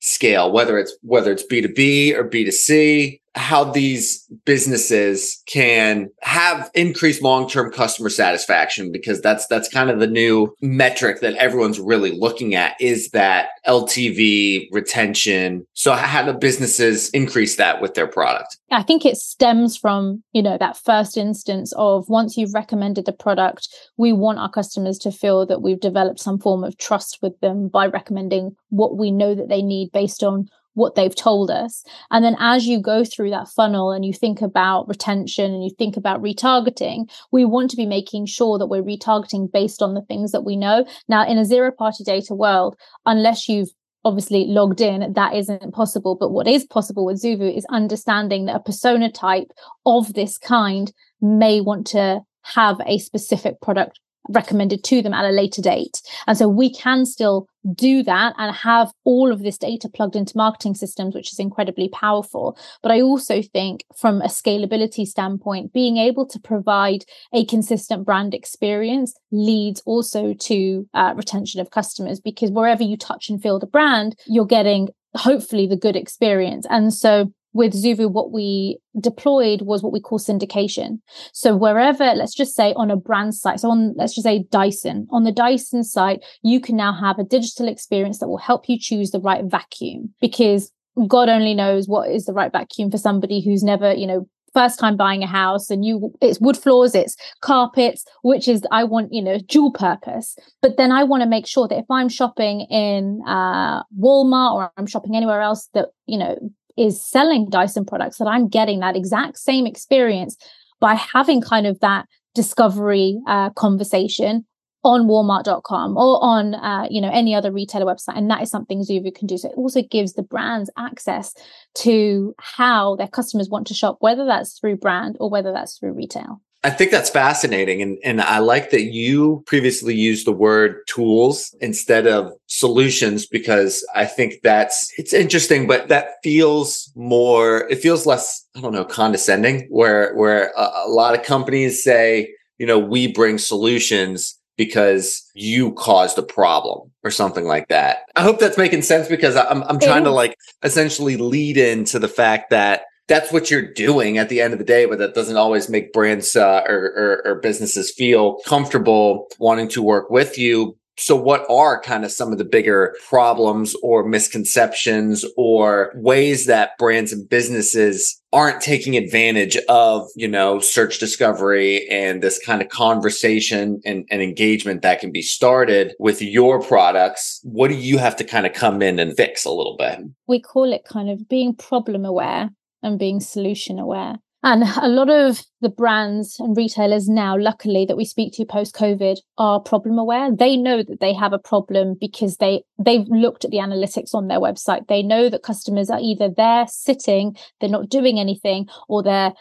scale, 0.00 0.52
whether 0.52 0.78
it's 0.78 0.96
whether 1.02 1.32
it's 1.32 1.44
B2B 1.44 2.14
or 2.14 2.28
B2C, 2.28 3.20
how 3.36 3.64
these 3.64 4.26
businesses 4.44 5.42
can 5.46 6.08
have 6.22 6.70
increased 6.74 7.22
long-term 7.22 7.70
customer 7.70 8.08
satisfaction 8.08 8.90
because 8.90 9.20
that's 9.20 9.46
that's 9.46 9.68
kind 9.68 9.90
of 9.90 10.00
the 10.00 10.06
new 10.06 10.54
metric 10.62 11.20
that 11.20 11.34
everyone's 11.34 11.78
really 11.78 12.12
looking 12.12 12.54
at 12.54 12.80
is 12.80 13.10
that 13.10 13.48
LTV 13.66 14.68
retention. 14.72 15.66
So 15.74 15.92
how 15.92 16.24
do 16.24 16.32
businesses 16.32 17.10
increase 17.10 17.56
that 17.56 17.82
with 17.82 17.94
their 17.94 18.06
product? 18.06 18.56
I 18.70 18.82
think 18.82 19.04
it 19.04 19.16
stems 19.16 19.76
from 19.76 20.22
you 20.32 20.42
know 20.42 20.56
that 20.58 20.78
first 20.78 21.16
instance 21.16 21.72
of 21.76 22.08
once 22.08 22.36
you've 22.36 22.54
recommended 22.54 23.04
the 23.04 23.12
product 23.12 23.68
we 23.98 24.12
want 24.12 24.38
our 24.38 24.50
customers 24.50 24.98
to 24.98 25.12
feel 25.12 25.46
that 25.46 25.62
we've 25.62 25.80
developed 25.80 26.20
some 26.20 26.38
form 26.38 26.64
of 26.64 26.78
trust 26.78 27.18
with 27.22 27.38
them 27.40 27.68
by 27.68 27.86
recommending 27.86 28.56
what 28.70 28.96
we 28.96 29.10
know 29.10 29.34
that 29.34 29.48
they 29.48 29.62
need 29.62 29.92
based 29.92 30.22
on 30.22 30.48
what 30.76 30.94
they've 30.94 31.14
told 31.14 31.50
us. 31.50 31.82
And 32.10 32.24
then 32.24 32.36
as 32.38 32.66
you 32.66 32.80
go 32.80 33.04
through 33.04 33.30
that 33.30 33.48
funnel 33.48 33.90
and 33.90 34.04
you 34.04 34.12
think 34.12 34.42
about 34.42 34.86
retention 34.88 35.52
and 35.52 35.64
you 35.64 35.70
think 35.76 35.96
about 35.96 36.22
retargeting, 36.22 37.10
we 37.32 37.44
want 37.44 37.70
to 37.70 37.76
be 37.76 37.86
making 37.86 38.26
sure 38.26 38.58
that 38.58 38.66
we're 38.66 38.82
retargeting 38.82 39.50
based 39.50 39.82
on 39.82 39.94
the 39.94 40.02
things 40.02 40.32
that 40.32 40.44
we 40.44 40.54
know. 40.54 40.86
Now, 41.08 41.26
in 41.26 41.38
a 41.38 41.44
zero 41.44 41.72
party 41.72 42.04
data 42.04 42.34
world, 42.34 42.76
unless 43.06 43.48
you've 43.48 43.70
obviously 44.04 44.44
logged 44.44 44.80
in, 44.80 45.14
that 45.14 45.34
isn't 45.34 45.74
possible. 45.74 46.14
But 46.14 46.30
what 46.30 46.46
is 46.46 46.64
possible 46.64 47.06
with 47.06 47.22
Zoovu 47.22 47.56
is 47.56 47.66
understanding 47.70 48.44
that 48.44 48.56
a 48.56 48.60
persona 48.60 49.10
type 49.10 49.50
of 49.84 50.12
this 50.12 50.38
kind 50.38 50.92
may 51.20 51.60
want 51.60 51.86
to 51.88 52.20
have 52.42 52.80
a 52.86 52.98
specific 52.98 53.60
product 53.60 53.98
recommended 54.28 54.84
to 54.84 55.02
them 55.02 55.14
at 55.14 55.24
a 55.24 55.30
later 55.30 55.62
date. 55.62 56.00
And 56.26 56.36
so 56.36 56.48
we 56.48 56.72
can 56.72 57.06
still 57.06 57.46
do 57.74 58.02
that 58.04 58.34
and 58.38 58.54
have 58.54 58.92
all 59.04 59.32
of 59.32 59.42
this 59.42 59.58
data 59.58 59.88
plugged 59.88 60.16
into 60.16 60.36
marketing 60.36 60.74
systems, 60.74 61.14
which 61.14 61.32
is 61.32 61.38
incredibly 61.38 61.88
powerful. 61.88 62.56
But 62.82 62.92
I 62.92 63.00
also 63.00 63.42
think, 63.42 63.84
from 63.96 64.22
a 64.22 64.28
scalability 64.28 65.06
standpoint, 65.06 65.72
being 65.72 65.96
able 65.96 66.26
to 66.26 66.38
provide 66.38 67.04
a 67.32 67.44
consistent 67.44 68.04
brand 68.04 68.34
experience 68.34 69.14
leads 69.32 69.82
also 69.84 70.34
to 70.34 70.88
uh, 70.94 71.14
retention 71.16 71.60
of 71.60 71.70
customers 71.70 72.20
because 72.20 72.50
wherever 72.50 72.82
you 72.82 72.96
touch 72.96 73.28
and 73.28 73.42
feel 73.42 73.58
the 73.58 73.66
brand, 73.66 74.16
you're 74.26 74.46
getting 74.46 74.88
hopefully 75.14 75.66
the 75.66 75.76
good 75.76 75.96
experience. 75.96 76.66
And 76.68 76.92
so 76.92 77.32
with 77.56 77.72
Zoovu, 77.72 78.10
what 78.10 78.32
we 78.32 78.78
deployed 79.00 79.62
was 79.62 79.82
what 79.82 79.92
we 79.92 80.00
call 80.00 80.18
syndication. 80.18 81.00
So 81.32 81.56
wherever, 81.56 82.04
let's 82.14 82.34
just 82.34 82.54
say 82.54 82.72
on 82.74 82.90
a 82.90 82.96
brand 82.96 83.34
site, 83.34 83.60
so 83.60 83.70
on, 83.70 83.94
let's 83.96 84.14
just 84.14 84.24
say 84.24 84.44
Dyson, 84.50 85.06
on 85.10 85.24
the 85.24 85.32
Dyson 85.32 85.82
site, 85.82 86.24
you 86.42 86.60
can 86.60 86.76
now 86.76 86.92
have 86.92 87.18
a 87.18 87.24
digital 87.24 87.68
experience 87.68 88.18
that 88.18 88.28
will 88.28 88.38
help 88.38 88.68
you 88.68 88.78
choose 88.78 89.10
the 89.10 89.20
right 89.20 89.44
vacuum 89.44 90.14
because 90.20 90.70
God 91.08 91.28
only 91.28 91.54
knows 91.54 91.88
what 91.88 92.10
is 92.10 92.26
the 92.26 92.32
right 92.32 92.52
vacuum 92.52 92.90
for 92.90 92.98
somebody 92.98 93.44
who's 93.44 93.62
never, 93.62 93.92
you 93.92 94.06
know, 94.06 94.28
first 94.54 94.78
time 94.78 94.96
buying 94.96 95.22
a 95.22 95.26
house 95.26 95.68
and 95.68 95.84
you 95.84 96.10
it's 96.22 96.40
wood 96.40 96.56
floors 96.56 96.94
it's 96.94 97.14
carpets 97.42 98.06
which 98.22 98.48
is 98.48 98.62
i 98.70 98.82
want 98.82 99.12
you 99.12 99.20
know 99.20 99.38
dual 99.48 99.70
purpose 99.70 100.34
but 100.62 100.78
then 100.78 100.90
i 100.90 101.04
want 101.04 101.22
to 101.22 101.28
make 101.28 101.46
sure 101.46 101.68
that 101.68 101.76
if 101.76 101.84
i'm 101.90 102.08
shopping 102.08 102.62
in 102.70 103.20
uh 103.26 103.82
walmart 104.00 104.54
or 104.54 104.72
i'm 104.78 104.86
shopping 104.86 105.14
anywhere 105.14 105.42
else 105.42 105.68
that 105.74 105.88
you 106.06 106.16
know 106.16 106.38
is 106.76 107.04
selling 107.04 107.48
Dyson 107.48 107.84
products 107.84 108.18
that 108.18 108.28
I'm 108.28 108.48
getting 108.48 108.80
that 108.80 108.96
exact 108.96 109.38
same 109.38 109.66
experience 109.66 110.36
by 110.80 110.94
having 110.94 111.40
kind 111.40 111.66
of 111.66 111.80
that 111.80 112.06
discovery 112.34 113.18
uh, 113.26 113.50
conversation 113.50 114.44
on 114.84 115.08
walmart.com 115.08 115.96
or 115.96 116.22
on 116.22 116.54
uh, 116.54 116.86
you 116.88 117.00
know 117.00 117.10
any 117.12 117.34
other 117.34 117.50
retailer 117.50 117.86
website 117.86 118.16
and 118.16 118.30
that 118.30 118.42
is 118.42 118.50
something 118.50 118.80
zoovu 118.80 119.12
can 119.12 119.26
do. 119.26 119.36
So 119.36 119.48
it 119.48 119.56
also 119.56 119.82
gives 119.82 120.12
the 120.12 120.22
brands 120.22 120.70
access 120.78 121.34
to 121.76 122.34
how 122.38 122.94
their 122.96 123.08
customers 123.08 123.48
want 123.48 123.66
to 123.66 123.74
shop 123.74 123.96
whether 124.00 124.24
that's 124.24 124.58
through 124.58 124.76
brand 124.76 125.16
or 125.18 125.28
whether 125.28 125.52
that's 125.52 125.78
through 125.78 125.94
retail 125.94 126.40
I 126.66 126.70
think 126.70 126.90
that's 126.90 127.10
fascinating. 127.10 127.80
And, 127.80 127.96
and 128.02 128.20
I 128.20 128.38
like 128.38 128.70
that 128.70 128.86
you 128.86 129.44
previously 129.46 129.94
used 129.94 130.26
the 130.26 130.32
word 130.32 130.80
tools 130.88 131.54
instead 131.60 132.08
of 132.08 132.32
solutions 132.46 133.24
because 133.24 133.86
I 133.94 134.04
think 134.04 134.40
that's, 134.42 134.92
it's 134.98 135.12
interesting, 135.12 135.68
but 135.68 135.86
that 135.90 136.14
feels 136.24 136.90
more, 136.96 137.68
it 137.70 137.76
feels 137.76 138.04
less, 138.04 138.44
I 138.56 138.60
don't 138.60 138.72
know, 138.72 138.84
condescending 138.84 139.68
where, 139.70 140.12
where 140.16 140.52
a, 140.56 140.86
a 140.86 140.88
lot 140.88 141.16
of 141.16 141.24
companies 141.24 141.84
say, 141.84 142.34
you 142.58 142.66
know, 142.66 142.80
we 142.80 143.12
bring 143.12 143.38
solutions 143.38 144.36
because 144.56 145.24
you 145.34 145.72
caused 145.74 146.18
a 146.18 146.22
problem 146.22 146.90
or 147.04 147.12
something 147.12 147.44
like 147.44 147.68
that. 147.68 147.98
I 148.16 148.22
hope 148.22 148.40
that's 148.40 148.58
making 148.58 148.82
sense 148.82 149.06
because 149.06 149.36
I'm, 149.36 149.62
I'm 149.62 149.78
trying 149.78 150.02
to 150.02 150.10
like 150.10 150.36
essentially 150.64 151.16
lead 151.16 151.58
into 151.58 152.00
the 152.00 152.08
fact 152.08 152.50
that 152.50 152.86
that's 153.08 153.32
what 153.32 153.50
you're 153.50 153.72
doing 153.72 154.18
at 154.18 154.28
the 154.28 154.40
end 154.40 154.52
of 154.52 154.58
the 154.58 154.64
day, 154.64 154.86
but 154.86 154.98
that 154.98 155.14
doesn't 155.14 155.36
always 155.36 155.68
make 155.68 155.92
brands 155.92 156.34
uh, 156.34 156.62
or, 156.66 156.92
or, 156.96 157.22
or 157.24 157.34
businesses 157.40 157.92
feel 157.92 158.38
comfortable 158.46 159.28
wanting 159.38 159.68
to 159.68 159.82
work 159.82 160.10
with 160.10 160.38
you. 160.38 160.76
So, 160.98 161.14
what 161.14 161.44
are 161.50 161.78
kind 161.82 162.06
of 162.06 162.10
some 162.10 162.32
of 162.32 162.38
the 162.38 162.44
bigger 162.44 162.96
problems 163.06 163.76
or 163.82 164.08
misconceptions 164.08 165.26
or 165.36 165.92
ways 165.94 166.46
that 166.46 166.70
brands 166.78 167.12
and 167.12 167.28
businesses 167.28 168.18
aren't 168.32 168.62
taking 168.62 168.96
advantage 168.96 169.58
of, 169.68 170.08
you 170.16 170.26
know, 170.26 170.58
search 170.58 170.98
discovery 170.98 171.86
and 171.90 172.22
this 172.22 172.42
kind 172.42 172.62
of 172.62 172.70
conversation 172.70 173.78
and, 173.84 174.06
and 174.10 174.22
engagement 174.22 174.80
that 174.82 175.00
can 175.00 175.12
be 175.12 175.20
started 175.20 175.92
with 175.98 176.22
your 176.22 176.62
products? 176.62 177.40
What 177.42 177.68
do 177.68 177.76
you 177.76 177.98
have 177.98 178.16
to 178.16 178.24
kind 178.24 178.46
of 178.46 178.54
come 178.54 178.80
in 178.80 178.98
and 178.98 179.14
fix 179.14 179.44
a 179.44 179.50
little 179.50 179.76
bit? 179.78 179.98
We 180.26 180.40
call 180.40 180.72
it 180.72 180.86
kind 180.86 181.10
of 181.10 181.28
being 181.28 181.54
problem 181.54 182.06
aware 182.06 182.48
and 182.86 182.98
being 182.98 183.20
solution 183.20 183.78
aware. 183.78 184.16
And 184.42 184.62
a 184.62 184.88
lot 184.88 185.10
of 185.10 185.42
the 185.60 185.68
brands 185.68 186.38
and 186.38 186.56
retailers 186.56 187.08
now, 187.08 187.36
luckily, 187.36 187.84
that 187.86 187.96
we 187.96 188.04
speak 188.04 188.32
to 188.34 188.44
post 188.44 188.76
COVID 188.76 189.16
are 189.38 189.60
problem 189.60 189.98
aware. 189.98 190.30
They 190.32 190.56
know 190.56 190.84
that 190.84 191.00
they 191.00 191.12
have 191.14 191.32
a 191.32 191.38
problem 191.38 191.96
because 192.00 192.36
they 192.36 192.62
they've 192.78 193.08
looked 193.08 193.44
at 193.44 193.50
the 193.50 193.56
analytics 193.56 194.14
on 194.14 194.28
their 194.28 194.38
website. 194.38 194.86
They 194.86 195.02
know 195.02 195.28
that 195.28 195.42
customers 195.42 195.90
are 195.90 195.98
either 196.00 196.28
there 196.28 196.66
sitting, 196.68 197.36
they're 197.60 197.68
not 197.68 197.88
doing 197.88 198.20
anything, 198.20 198.68
or 198.88 199.02
they're 199.02 199.32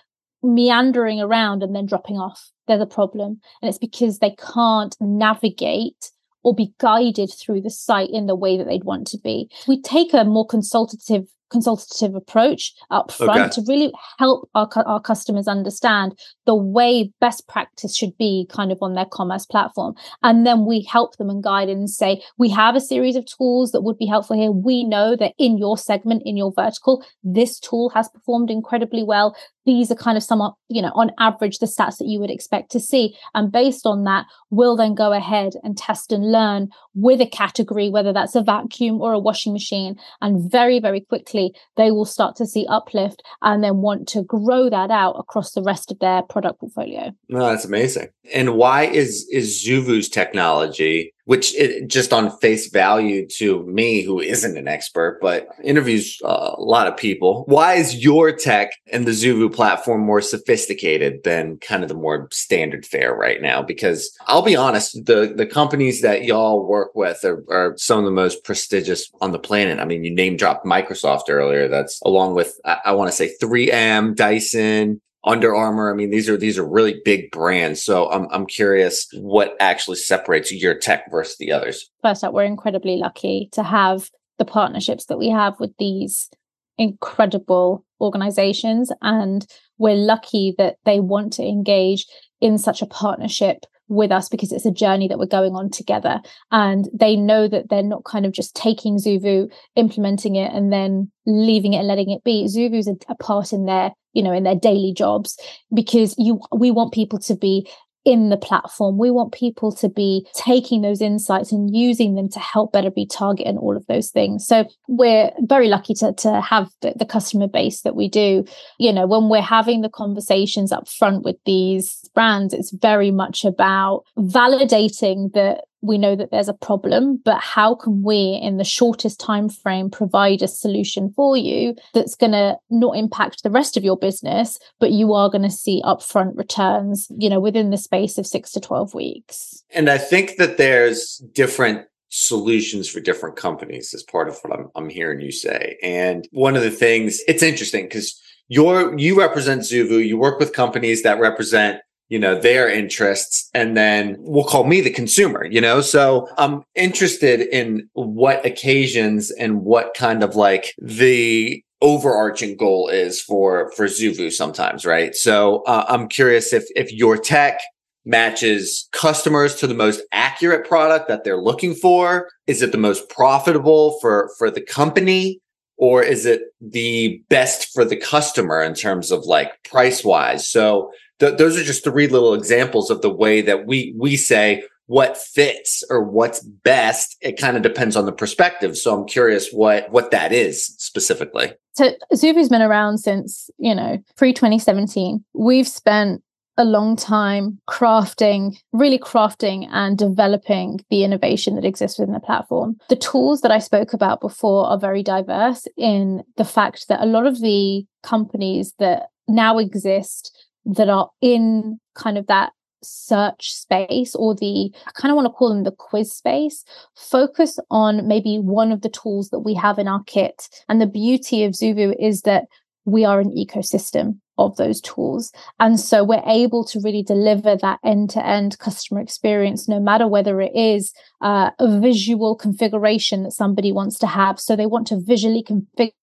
meandering 0.41 1.21
around 1.21 1.61
and 1.61 1.75
then 1.75 1.85
dropping 1.85 2.17
off. 2.17 2.49
They're 2.67 2.79
the 2.79 2.87
problem. 2.87 3.39
And 3.61 3.69
it's 3.69 3.77
because 3.77 4.19
they 4.19 4.35
can't 4.55 4.95
navigate 4.99 6.11
or 6.43 6.55
be 6.55 6.73
guided 6.79 7.31
through 7.31 7.61
the 7.61 7.69
site 7.69 8.09
in 8.11 8.25
the 8.25 8.35
way 8.35 8.57
that 8.57 8.65
they'd 8.65 8.83
want 8.83 9.07
to 9.07 9.19
be. 9.19 9.49
We 9.67 9.81
take 9.81 10.13
a 10.13 10.23
more 10.23 10.47
consultative 10.47 11.25
consultative 11.55 12.15
approach 12.15 12.74
up 12.91 13.12
front 13.12 13.39
okay. 13.39 13.50
to 13.50 13.62
really 13.65 13.93
help 14.19 14.50
our, 14.55 14.67
our 14.85 15.00
customers 15.00 15.47
understand 15.47 16.13
the 16.45 16.55
way 16.55 17.09
best 17.21 17.47
practice 17.47 17.95
should 17.95 18.17
be 18.17 18.45
kind 18.50 18.74
of 18.74 18.77
on 18.81 18.93
their 18.93 19.05
commerce 19.05 19.45
platform. 19.45 19.93
And 20.21 20.45
then 20.45 20.65
we 20.65 20.81
help 20.81 21.15
them 21.15 21.29
and 21.29 21.41
guide 21.41 21.69
and 21.69 21.89
say, 21.89 22.21
we 22.38 22.50
have 22.50 22.75
a 22.75 22.81
series 22.81 23.15
of 23.15 23.25
tools 23.25 23.71
that 23.71 23.83
would 23.83 23.97
be 23.97 24.05
helpful 24.05 24.35
here. 24.35 24.51
We 24.51 24.83
know 24.83 25.15
that 25.15 25.33
in 25.38 25.57
your 25.57 25.77
segment, 25.77 26.24
in 26.25 26.35
your 26.35 26.51
vertical, 26.53 27.05
this 27.24 27.57
tool 27.57 27.89
has 27.91 28.09
performed 28.09 28.51
incredibly 28.51 29.03
well 29.03 29.33
these 29.65 29.91
are 29.91 29.95
kind 29.95 30.17
of 30.17 30.24
some, 30.24 30.53
you 30.69 30.81
know, 30.81 30.91
on 30.95 31.12
average, 31.19 31.60
the 31.60 31.65
stats 31.65 31.98
that 31.98 32.07
you 32.07 32.19
would 32.19 32.29
expect 32.29 32.72
to 32.72 32.79
see. 32.79 33.15
And 33.34 33.51
based 33.51 33.86
on 33.86 34.03
that, 34.03 34.25
we'll 34.50 34.75
then 34.75 34.95
go 34.95 35.12
ahead 35.12 35.53
and 35.63 35.77
test 35.77 36.12
and 36.12 36.31
learn 36.31 36.69
with 36.93 37.19
a 37.19 37.25
category, 37.25 37.89
whether 37.89 38.13
that's 38.13 38.36
a 38.36 38.43
vacuum 38.43 39.01
or 39.01 39.13
a 39.13 39.19
washing 39.19 39.53
machine. 39.53 39.95
And 40.22 40.50
very, 40.50 40.79
very 40.79 41.01
quickly, 41.01 41.53
they 41.77 41.91
will 41.91 42.05
start 42.05 42.36
to 42.38 42.45
see 42.45 42.65
uplift 42.69 43.24
and 43.41 43.63
then 43.63 43.77
want 43.77 44.07
to 44.10 44.24
grow 44.24 44.69
that 44.69 44.91
out 44.91 45.13
across 45.13 45.53
the 45.53 45.63
rest 45.63 45.91
of 45.91 46.00
their 46.00 46.22
product 46.22 46.60
portfolio. 46.60 47.12
No, 47.29 47.39
that's 47.39 47.65
amazing. 47.65 48.10
And 48.34 48.55
why 48.55 48.84
is 48.84 49.27
is 49.31 49.63
Zoovu's 49.65 50.10
technology 50.10 51.13
which 51.25 51.55
it, 51.55 51.88
just 51.88 52.13
on 52.13 52.36
face 52.39 52.70
value 52.70 53.27
to 53.27 53.63
me, 53.65 54.01
who 54.01 54.20
isn't 54.20 54.58
an 54.58 54.67
expert, 54.67 55.20
but 55.22 55.48
interviews 55.63 56.20
uh, 56.24 56.51
a 56.58 56.62
lot 56.62 56.88
of 56.88 56.96
people. 56.96 57.44
Why 57.48 57.74
is 57.74 58.03
your 58.03 58.32
tech 58.32 58.72
and 58.91 59.05
the 59.05 59.12
Zoovu 59.12 59.53
platform 59.53 60.01
more 60.01 60.22
sophisticated 60.22 61.24
than 61.24 61.58
kind 61.58 61.84
of 61.84 61.89
the 61.89 61.96
more 61.96 62.27
standard 62.32 62.86
fare 62.86 63.13
right 63.13 63.41
now? 63.41 63.62
Because 63.62 64.15
I'll 64.27 64.41
be 64.41 64.55
honest, 64.55 65.05
the, 65.05 65.34
the 65.36 65.48
companies 65.48 66.01
that 66.01 66.25
y'all 66.25 66.67
work 66.67 66.96
with 66.96 67.24
are, 67.25 67.44
are 67.50 67.74
some 67.77 68.00
of 68.00 68.05
the 68.05 68.12
most 68.12 68.44
prestigious 68.44 69.12
on 69.22 69.32
the 69.32 69.39
planet. 69.39 69.79
I 69.79 69.86
mean, 69.86 70.03
you 70.03 70.13
name 70.13 70.38
dropped 70.38 70.65
Microsoft 70.65 71.29
earlier. 71.29 71.67
That's 71.67 72.00
along 72.03 72.36
with, 72.36 72.60
I, 72.65 72.79
I 72.86 72.91
want 72.91 73.10
to 73.10 73.15
say 73.15 73.36
3M, 73.41 74.15
Dyson, 74.15 75.01
under 75.25 75.55
Armour. 75.55 75.91
I 75.91 75.96
mean, 75.96 76.12
these 76.12 76.29
are 76.29 76.38
these 76.38 76.58
are 76.58 76.67
really 76.67 77.01
big 77.03 77.32
brands. 77.32 77.84
So 77.84 78.10
I'm 78.12 78.27
I'm 78.32 78.46
curious 78.46 79.08
what 79.13 79.55
actually 79.60 79.98
separates 79.98 80.51
your 80.51 80.75
tech 80.75 81.10
versus 81.12 81.38
the 81.38 81.51
others. 81.51 81.89
First 82.01 82.24
up, 82.24 82.34
we're 82.34 82.44
incredibly 82.44 82.98
lucky 82.98 83.50
to 83.53 83.63
have 83.63 84.10
the 84.38 84.46
partnerships 84.46 85.05
that 85.05 85.17
we 85.17 85.29
have 85.29 85.60
with 85.60 85.72
these 85.79 86.29
incredible 86.77 87.86
organizations 88.01 88.91
and 89.01 89.48
we're 89.77 89.96
lucky 89.96 90.53
that 90.58 90.75
they 90.84 91.00
want 91.00 91.32
to 91.34 91.44
engage 91.44 92.05
in 92.41 92.58
such 92.58 92.82
a 92.82 92.86
partnership 92.86 93.65
with 93.87 94.11
us 94.11 94.29
because 94.29 94.51
it's 94.51 94.65
a 94.65 94.71
journey 94.71 95.07
that 95.07 95.19
we're 95.19 95.25
going 95.25 95.53
on 95.53 95.69
together. 95.69 96.21
And 96.51 96.89
they 96.93 97.15
know 97.15 97.47
that 97.47 97.69
they're 97.69 97.83
not 97.83 98.03
kind 98.05 98.25
of 98.25 98.31
just 98.31 98.55
taking 98.55 98.97
Zoovu, 98.97 99.51
implementing 99.75 100.35
it, 100.35 100.51
and 100.53 100.71
then 100.71 101.11
leaving 101.25 101.73
it 101.73 101.79
and 101.79 101.87
letting 101.87 102.09
it 102.09 102.23
be. 102.23 102.45
Zoovu's 102.45 102.87
a, 102.87 102.95
a 103.09 103.15
part 103.15 103.53
in 103.53 103.65
their, 103.65 103.91
you 104.13 104.23
know, 104.23 104.33
in 104.33 104.43
their 104.43 104.55
daily 104.55 104.93
jobs 104.95 105.39
because 105.73 106.15
you 106.17 106.39
we 106.55 106.71
want 106.71 106.93
people 106.93 107.19
to 107.19 107.35
be 107.35 107.69
in 108.05 108.29
the 108.29 108.38
platform. 108.38 108.97
We 108.97 109.09
want 109.09 109.33
people 109.33 109.71
to 109.74 109.89
be 109.89 110.27
taking 110.35 110.81
those 110.81 111.01
insights 111.01 111.51
and 111.51 111.75
using 111.75 112.13
them 112.13 112.29
to 112.29 112.39
help 112.39 112.71
better 112.71 112.91
be 112.91 113.07
target 113.07 113.47
and 113.47 113.57
all 113.57 113.75
of 113.75 113.85
those 113.88 114.12
things. 114.12 114.45
So 114.45 114.65
we're 114.88 115.31
very 115.41 115.67
lucky 115.67 115.95
to, 115.95 116.13
to 116.13 116.39
have 116.39 116.69
the, 116.81 116.93
the 116.95 117.05
customer 117.05 117.47
base 117.47 117.81
that 117.81 117.95
we 117.95 118.07
do. 118.07 118.45
You 118.77 118.93
know, 118.93 119.07
when 119.07 119.27
we're 119.27 119.41
having 119.41 119.81
the 119.81 119.89
conversations 119.89 120.71
up 120.71 120.88
front 120.88 121.24
with 121.24 121.38
these 121.45 122.07
brands, 122.13 122.53
it's 122.53 122.71
very 122.71 123.09
much 123.09 123.43
about 123.43 124.03
validating 124.17 125.33
that 125.33 125.65
we 125.85 125.97
know 125.97 126.15
that 126.15 126.31
there's 126.31 126.49
a 126.49 126.53
problem 126.53 127.19
but 127.23 127.39
how 127.39 127.75
can 127.75 128.01
we 128.03 128.39
in 128.41 128.57
the 128.57 128.63
shortest 128.63 129.19
time 129.19 129.49
frame 129.49 129.89
provide 129.89 130.41
a 130.41 130.47
solution 130.47 131.11
for 131.15 131.37
you 131.37 131.75
that's 131.93 132.15
going 132.15 132.31
to 132.31 132.57
not 132.69 132.97
impact 132.97 133.43
the 133.43 133.51
rest 133.51 133.77
of 133.77 133.83
your 133.83 133.97
business 133.97 134.59
but 134.79 134.91
you 134.91 135.13
are 135.13 135.29
going 135.29 135.41
to 135.41 135.49
see 135.49 135.81
upfront 135.83 136.37
returns 136.37 137.07
you 137.17 137.29
know 137.29 137.39
within 137.39 137.69
the 137.69 137.77
space 137.77 138.17
of 138.17 138.27
6 138.27 138.51
to 138.51 138.59
12 138.59 138.93
weeks? 138.93 139.63
And 139.71 139.89
i 139.89 139.97
think 139.97 140.37
that 140.37 140.57
there's 140.57 141.17
different 141.33 141.85
solutions 142.09 142.87
for 142.87 143.01
different 143.01 143.35
companies 143.35 143.93
as 143.93 144.01
part 144.03 144.29
of 144.29 144.37
what 144.41 144.57
I'm, 144.57 144.69
I'm 144.75 144.89
hearing 144.89 145.19
you 145.19 145.31
say. 145.31 145.77
And 145.83 146.25
one 146.31 146.55
of 146.55 146.63
the 146.63 146.71
things 146.71 147.19
it's 147.27 147.43
interesting 147.43 147.85
because 147.85 148.19
you're 148.47 148.97
you 148.97 149.19
represent 149.19 149.63
zoovu 149.63 150.05
you 150.05 150.17
work 150.17 150.39
with 150.39 150.53
companies 150.53 151.03
that 151.03 151.19
represent 151.19 151.81
you 152.09 152.19
know 152.19 152.39
their 152.39 152.69
interests 152.69 153.50
and 153.53 153.75
then 153.75 154.15
we'll 154.19 154.43
call 154.43 154.63
me 154.63 154.81
the 154.81 154.89
consumer 154.89 155.45
you 155.45 155.62
know? 155.62 155.81
So 155.81 156.27
i'm 156.38 156.63
interested 156.75 157.41
in 157.41 157.88
what 157.93 158.45
occasions 158.45 159.31
and 159.31 159.61
what 159.61 159.94
kind 159.96 160.24
of 160.24 160.35
like 160.35 160.74
the 160.81 161.63
overarching 161.81 162.55
goal 162.57 162.87
is 162.87 163.22
for 163.22 163.72
for 163.72 163.85
zoovu 163.85 164.31
sometimes 164.31 164.85
right? 164.85 165.15
So 165.15 165.63
uh, 165.63 165.85
i'm 165.87 166.07
curious 166.07 166.53
if 166.53 166.65
if 166.75 166.91
your 166.91 167.18
tech 167.18 167.59
matches 168.05 168.87
customers 168.91 169.55
to 169.55 169.68
the 169.68 169.74
most 169.74 170.01
accurate 170.11 170.68
product 170.68 171.07
that 171.07 171.24
they're 171.24 171.41
looking 171.41 171.74
for. 171.74 172.29
Is 172.46 172.61
it 172.61 172.72
the 172.72 172.77
most 172.77 173.09
profitable 173.09 173.98
for 174.00 174.29
for 174.37 174.51
the 174.51 174.61
company 174.61 175.41
or 175.77 176.03
is 176.03 176.25
it 176.25 176.41
the 176.61 177.22
best 177.29 177.70
for 177.74 177.83
the 177.83 177.98
customer 177.98 178.61
in 178.61 178.74
terms 178.74 179.11
of 179.11 179.25
like 179.25 179.51
price 179.63 180.03
wise 180.03 180.48
so 180.48 180.89
th- 181.19 181.37
those 181.37 181.57
are 181.57 181.63
just 181.63 181.83
three 181.83 182.07
little 182.07 182.33
examples 182.33 182.89
of 182.89 183.01
the 183.01 183.13
way 183.13 183.41
that 183.41 183.65
we 183.65 183.93
we 183.97 184.15
say 184.15 184.63
what 184.87 185.17
fits 185.17 185.83
or 185.89 186.03
what's 186.03 186.43
best. 186.43 187.17
It 187.21 187.39
kind 187.39 187.57
of 187.57 187.63
depends 187.63 187.95
on 187.95 188.05
the 188.05 188.11
perspective. 188.11 188.77
So 188.77 188.97
i'm 188.97 189.07
curious 189.07 189.51
what 189.51 189.89
what 189.91 190.11
that 190.11 190.31
is 190.31 190.65
specifically. 190.77 191.53
So 191.73 191.93
zoovu's 192.13 192.49
been 192.49 192.61
around 192.61 192.99
since 192.99 193.49
you 193.57 193.75
know 193.75 193.97
pre 194.15 194.33
2017 194.33 195.23
we've 195.33 195.67
spent 195.67 196.21
a 196.57 196.65
long 196.65 196.95
time 196.95 197.59
crafting, 197.69 198.57
really 198.71 198.97
crafting 198.97 199.67
and 199.71 199.97
developing 199.97 200.79
the 200.89 201.03
innovation 201.03 201.55
that 201.55 201.65
exists 201.65 201.99
within 201.99 202.13
the 202.13 202.19
platform. 202.19 202.77
The 202.89 202.95
tools 202.95 203.41
that 203.41 203.51
I 203.51 203.59
spoke 203.59 203.93
about 203.93 204.21
before 204.21 204.65
are 204.65 204.79
very 204.79 205.03
diverse 205.03 205.67
in 205.77 206.23
the 206.37 206.45
fact 206.45 206.87
that 206.87 207.01
a 207.01 207.05
lot 207.05 207.27
of 207.27 207.41
the 207.41 207.85
companies 208.03 208.73
that 208.79 209.07
now 209.27 209.57
exist 209.57 210.31
that 210.65 210.89
are 210.89 211.09
in 211.21 211.79
kind 211.95 212.17
of 212.17 212.27
that 212.27 212.51
search 212.83 213.51
space 213.51 214.15
or 214.15 214.35
the 214.35 214.71
I 214.87 214.91
kind 214.91 215.11
of 215.11 215.15
want 215.15 215.25
to 215.25 215.31
call 215.31 215.49
them 215.49 215.63
the 215.63 215.71
quiz 215.71 216.13
space 216.13 216.63
focus 216.95 217.59
on 217.71 218.07
maybe 218.07 218.37
one 218.37 218.71
of 218.71 218.81
the 218.81 218.89
tools 218.89 219.29
that 219.29 219.39
we 219.39 219.55
have 219.55 219.79
in 219.79 219.87
our 219.87 220.03
kit. 220.05 220.49
And 220.69 220.79
the 220.79 220.87
beauty 220.87 221.43
of 221.43 221.53
Zoovu 221.53 221.95
is 221.99 222.21
that 222.21 222.45
we 222.85 223.03
are 223.03 223.19
an 223.19 223.31
ecosystem 223.31 224.19
of 224.37 224.57
those 224.57 224.81
tools. 224.81 225.31
And 225.59 225.79
so 225.79 226.03
we're 226.03 226.21
able 226.27 226.65
to 226.65 226.79
really 226.81 227.01
deliver 227.01 227.55
that 227.55 227.79
end-to-end 227.83 228.59
customer 228.59 228.99
experience 228.99 229.67
no 229.67 229.79
matter 229.79 230.07
whether 230.07 230.41
it 230.41 230.51
is 230.53 230.93
uh, 231.21 231.51
a 231.57 231.79
visual 231.79 232.35
configuration 232.35 233.23
that 233.23 233.31
somebody 233.31 233.71
wants 233.71 233.97
to 233.99 234.07
have. 234.07 234.39
So 234.39 234.55
they 234.55 234.65
want 234.65 234.87
to 234.87 234.99
visually 234.99 235.43
configure 235.43 235.93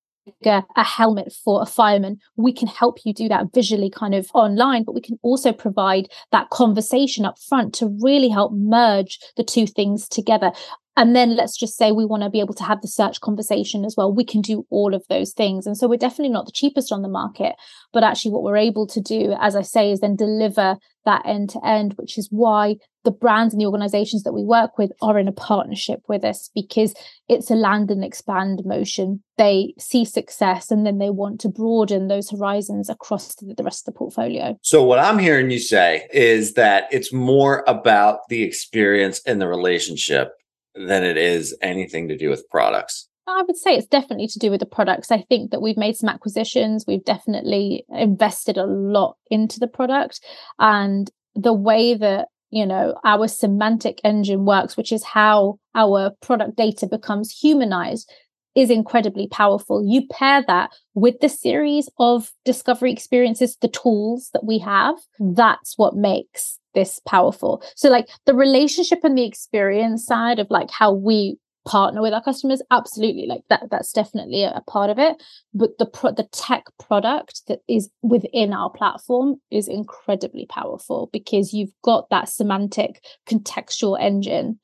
a 0.47 0.85
helmet 0.85 1.33
for 1.45 1.63
a 1.63 1.67
fireman, 1.67 2.19
we 2.37 2.53
can 2.53 2.69
help 2.69 2.99
you 3.05 3.13
do 3.13 3.29
that 3.29 3.53
visually 3.53 3.91
kind 3.91 4.15
of 4.15 4.29
online, 4.35 4.85
but 4.85 4.95
we 4.95 5.01
can 5.01 5.19
also 5.23 5.53
provide 5.53 6.09
that 6.31 6.51
conversation 6.51 7.25
up 7.25 7.39
front 7.39 7.75
to 7.75 7.97
really 8.01 8.29
help 8.29 8.53
merge 8.53 9.19
the 9.37 9.45
two 9.45 9.67
things 9.67 10.09
together. 10.09 10.53
And 10.97 11.17
then 11.17 11.37
let's 11.37 11.57
just 11.57 11.77
say 11.77 11.91
we 11.91 12.05
want 12.05 12.23
to 12.23 12.31
be 12.31 12.41
able 12.41 12.55
to 12.55 12.65
have 12.65 12.83
the 12.83 12.89
search 12.89 13.21
conversation 13.21 13.85
as 13.85 13.95
well. 13.97 14.13
We 14.13 14.25
can 14.25 14.43
do 14.43 14.67
all 14.69 14.95
of 14.95 15.05
those 15.09 15.33
things. 15.33 15.67
And 15.67 15.77
so 15.77 15.89
we're 15.89 15.97
definitely 15.97 16.33
not 16.33 16.45
the 16.45 16.53
cheapest 16.53 16.93
on 16.93 17.01
the 17.01 17.09
market, 17.09 17.55
but 17.93 18.05
actually 18.05 18.33
what 18.33 18.43
we're 18.43 18.59
able 18.59 18.87
to 18.89 19.01
do, 19.01 19.35
as 19.41 19.57
I 19.57 19.63
say, 19.63 19.91
is 19.91 20.01
then 20.01 20.17
deliver 20.17 20.77
that 21.05 21.23
end 21.25 21.51
to 21.51 21.67
end, 21.67 21.95
which 21.95 22.19
is 22.19 22.29
why 22.31 22.77
the 23.05 23.11
brands 23.11 23.53
and 23.53 23.61
the 23.61 23.67
organizations 23.67 24.23
that 24.23 24.33
we 24.33 24.45
work 24.45 24.79
with 24.79 24.93
are 25.01 25.19
in 25.19 25.27
a 25.27 25.33
partnership 25.33 26.01
with 26.09 26.25
us 26.25 26.51
because 26.55 26.95
it's 27.29 27.51
a 27.51 27.55
land 27.55 27.91
and 27.91 28.05
expand 28.05 28.63
motion. 28.65 29.23
They 29.39 29.75
see 29.79 30.05
success 30.05 30.71
and 30.71 30.87
then 30.87 30.99
they 30.99 31.11
want 31.11 31.41
to 31.41 31.49
broaden 31.49 32.09
those 32.09 32.31
horizons 32.31 32.89
across 32.89 33.35
the 33.35 33.65
rest 33.65 33.89
of 33.89 33.95
the 33.95 33.99
portfolio. 33.99 34.57
So, 34.63 34.85
what 34.85 35.01
I'm 35.01 35.19
hearing 35.19 35.51
you 35.51 35.59
say 35.59 36.07
is 36.13 36.55
that 36.55 36.85
it's 36.93 37.13
more 37.13 37.65
about 37.67 38.29
the 38.29 38.43
experience 38.43 39.21
and 39.27 39.41
the 39.41 39.49
relationship 39.49 40.33
than 40.75 41.05
it 41.05 41.17
is 41.17 41.57
anything 41.63 42.09
to 42.09 42.17
do 42.17 42.31
with 42.31 42.49
products. 42.49 43.09
I 43.27 43.43
would 43.47 43.57
say 43.57 43.77
it's 43.77 43.87
definitely 43.87 44.27
to 44.29 44.39
do 44.39 44.51
with 44.51 44.61
the 44.61 44.67
products. 44.67 45.11
I 45.11 45.23
think 45.29 45.51
that 45.51 45.63
we've 45.63 45.77
made 45.77 45.97
some 45.97 46.09
acquisitions. 46.09 46.85
We've 46.87 47.05
definitely 47.05 47.85
invested 47.89 48.57
a 48.57 48.67
lot 48.67 49.17
into 49.31 49.61
the 49.61 49.69
product 49.69 50.21
and 50.59 51.11
the 51.35 51.53
way 51.53 51.95
that, 51.95 52.29
you 52.51 52.67
know, 52.67 52.99
our 53.05 53.29
semantic 53.29 54.01
engine 54.03 54.45
works, 54.45 54.77
which 54.77 54.93
is 54.93 55.05
how 55.05 55.59
our 55.75 56.11
product 56.21 56.57
data 56.57 56.87
becomes 56.87 57.31
humanized 57.31 58.11
is 58.55 58.71
incredibly 58.71 59.29
powerful. 59.29 59.83
You 59.87 60.07
pair 60.09 60.43
that 60.47 60.71
with 60.95 61.21
the 61.21 61.29
series 61.29 61.89
of 61.99 62.31
discovery 62.45 62.93
experiences, 62.93 63.57
the 63.61 63.69
tools 63.69 64.31
that 64.33 64.45
we 64.45 64.59
have, 64.59 64.97
that's 65.19 65.79
what 65.79 65.95
makes 65.95 66.59
this 66.75 67.01
powerful. 67.07 67.63
So 67.77 67.89
like 67.91 68.09
the 68.27 68.35
relationship 68.35 69.01
and 69.05 69.17
the 69.17 69.25
experience 69.25 70.05
side 70.05 70.39
of 70.39 70.51
like 70.51 70.71
how 70.71 70.93
we 70.93 71.39
partner 71.65 72.03
with 72.03 72.13
our 72.13 72.23
customers 72.23 72.61
absolutely 72.71 73.27
like 73.27 73.43
that 73.49 73.69
that's 73.71 73.93
definitely 73.93 74.43
a, 74.43 74.61
part 74.67 74.91
of 74.91 74.99
it 74.99 75.23
but 75.55 75.71
the 75.79 75.87
pro- 75.87 76.11
the 76.11 76.27
tech 76.33 76.65
product 76.79 77.43
that 77.47 77.61
is 77.69 77.89
within 78.03 78.53
our 78.53 78.69
platform 78.71 79.37
is 79.51 79.69
incredibly 79.69 80.47
powerful 80.47 81.09
because 81.13 81.53
you've 81.53 81.73
got 81.85 82.11
that 82.11 82.29
semantic 82.29 83.05
contextual 83.29 83.97
engine 84.01 84.59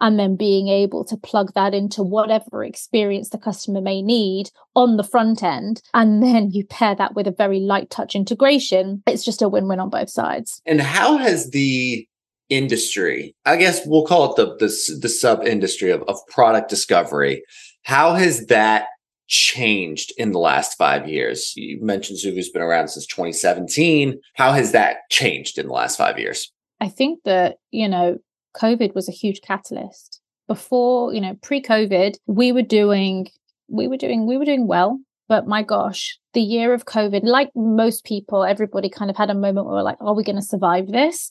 and 0.00 0.18
then 0.18 0.36
being 0.36 0.68
able 0.68 1.04
to 1.04 1.16
plug 1.16 1.52
that 1.54 1.74
into 1.74 2.02
whatever 2.02 2.64
experience 2.64 3.30
the 3.30 3.38
customer 3.38 3.80
may 3.80 4.02
need 4.02 4.50
on 4.74 4.96
the 4.96 5.04
front 5.04 5.42
end 5.42 5.82
and 5.92 6.22
then 6.22 6.50
you 6.50 6.64
pair 6.64 6.94
that 6.94 7.14
with 7.14 7.26
a 7.26 7.32
very 7.32 7.60
light 7.60 7.90
touch 7.90 8.14
integration 8.14 9.02
it's 9.06 9.24
just 9.24 9.42
a 9.42 9.48
win-win 9.48 9.80
on 9.80 9.90
both 9.90 10.10
sides. 10.10 10.60
And 10.66 10.80
how 10.80 11.16
has 11.16 11.50
the 11.50 12.06
industry 12.50 13.34
i 13.46 13.56
guess 13.56 13.86
we'll 13.86 14.04
call 14.04 14.30
it 14.30 14.36
the 14.36 14.44
the, 14.56 14.98
the 15.00 15.08
sub 15.08 15.42
industry 15.46 15.90
of, 15.90 16.02
of 16.02 16.18
product 16.28 16.68
discovery 16.68 17.42
how 17.84 18.12
has 18.12 18.46
that 18.46 18.88
changed 19.26 20.12
in 20.18 20.32
the 20.32 20.38
last 20.38 20.76
five 20.76 21.08
years? 21.08 21.54
You 21.56 21.82
mentioned 21.82 22.18
zoovu's 22.18 22.50
been 22.50 22.62
around 22.62 22.88
since 22.88 23.06
2017 23.06 24.20
how 24.34 24.52
has 24.52 24.72
that 24.72 24.98
changed 25.10 25.58
in 25.58 25.66
the 25.66 25.72
last 25.72 25.96
five 25.96 26.18
years? 26.18 26.52
I 26.80 26.88
think 26.88 27.20
that 27.24 27.56
you 27.70 27.88
know 27.88 28.18
covid 28.54 28.94
was 28.94 29.08
a 29.08 29.12
huge 29.12 29.40
catalyst 29.42 30.20
before 30.48 31.12
you 31.12 31.20
know 31.20 31.36
pre-covid 31.42 32.16
we 32.26 32.52
were 32.52 32.62
doing 32.62 33.26
we 33.68 33.88
were 33.88 33.96
doing 33.96 34.26
we 34.26 34.36
were 34.36 34.44
doing 34.44 34.66
well 34.66 35.00
but 35.28 35.46
my 35.46 35.62
gosh 35.62 36.18
the 36.34 36.40
year 36.40 36.74
of 36.74 36.84
covid 36.84 37.22
like 37.24 37.50
most 37.54 38.04
people 38.04 38.44
everybody 38.44 38.88
kind 38.88 39.10
of 39.10 39.16
had 39.16 39.30
a 39.30 39.34
moment 39.34 39.66
where 39.66 39.76
we're 39.76 39.82
like 39.82 40.00
are 40.00 40.14
we 40.14 40.24
going 40.24 40.36
to 40.36 40.42
survive 40.42 40.88
this 40.88 41.30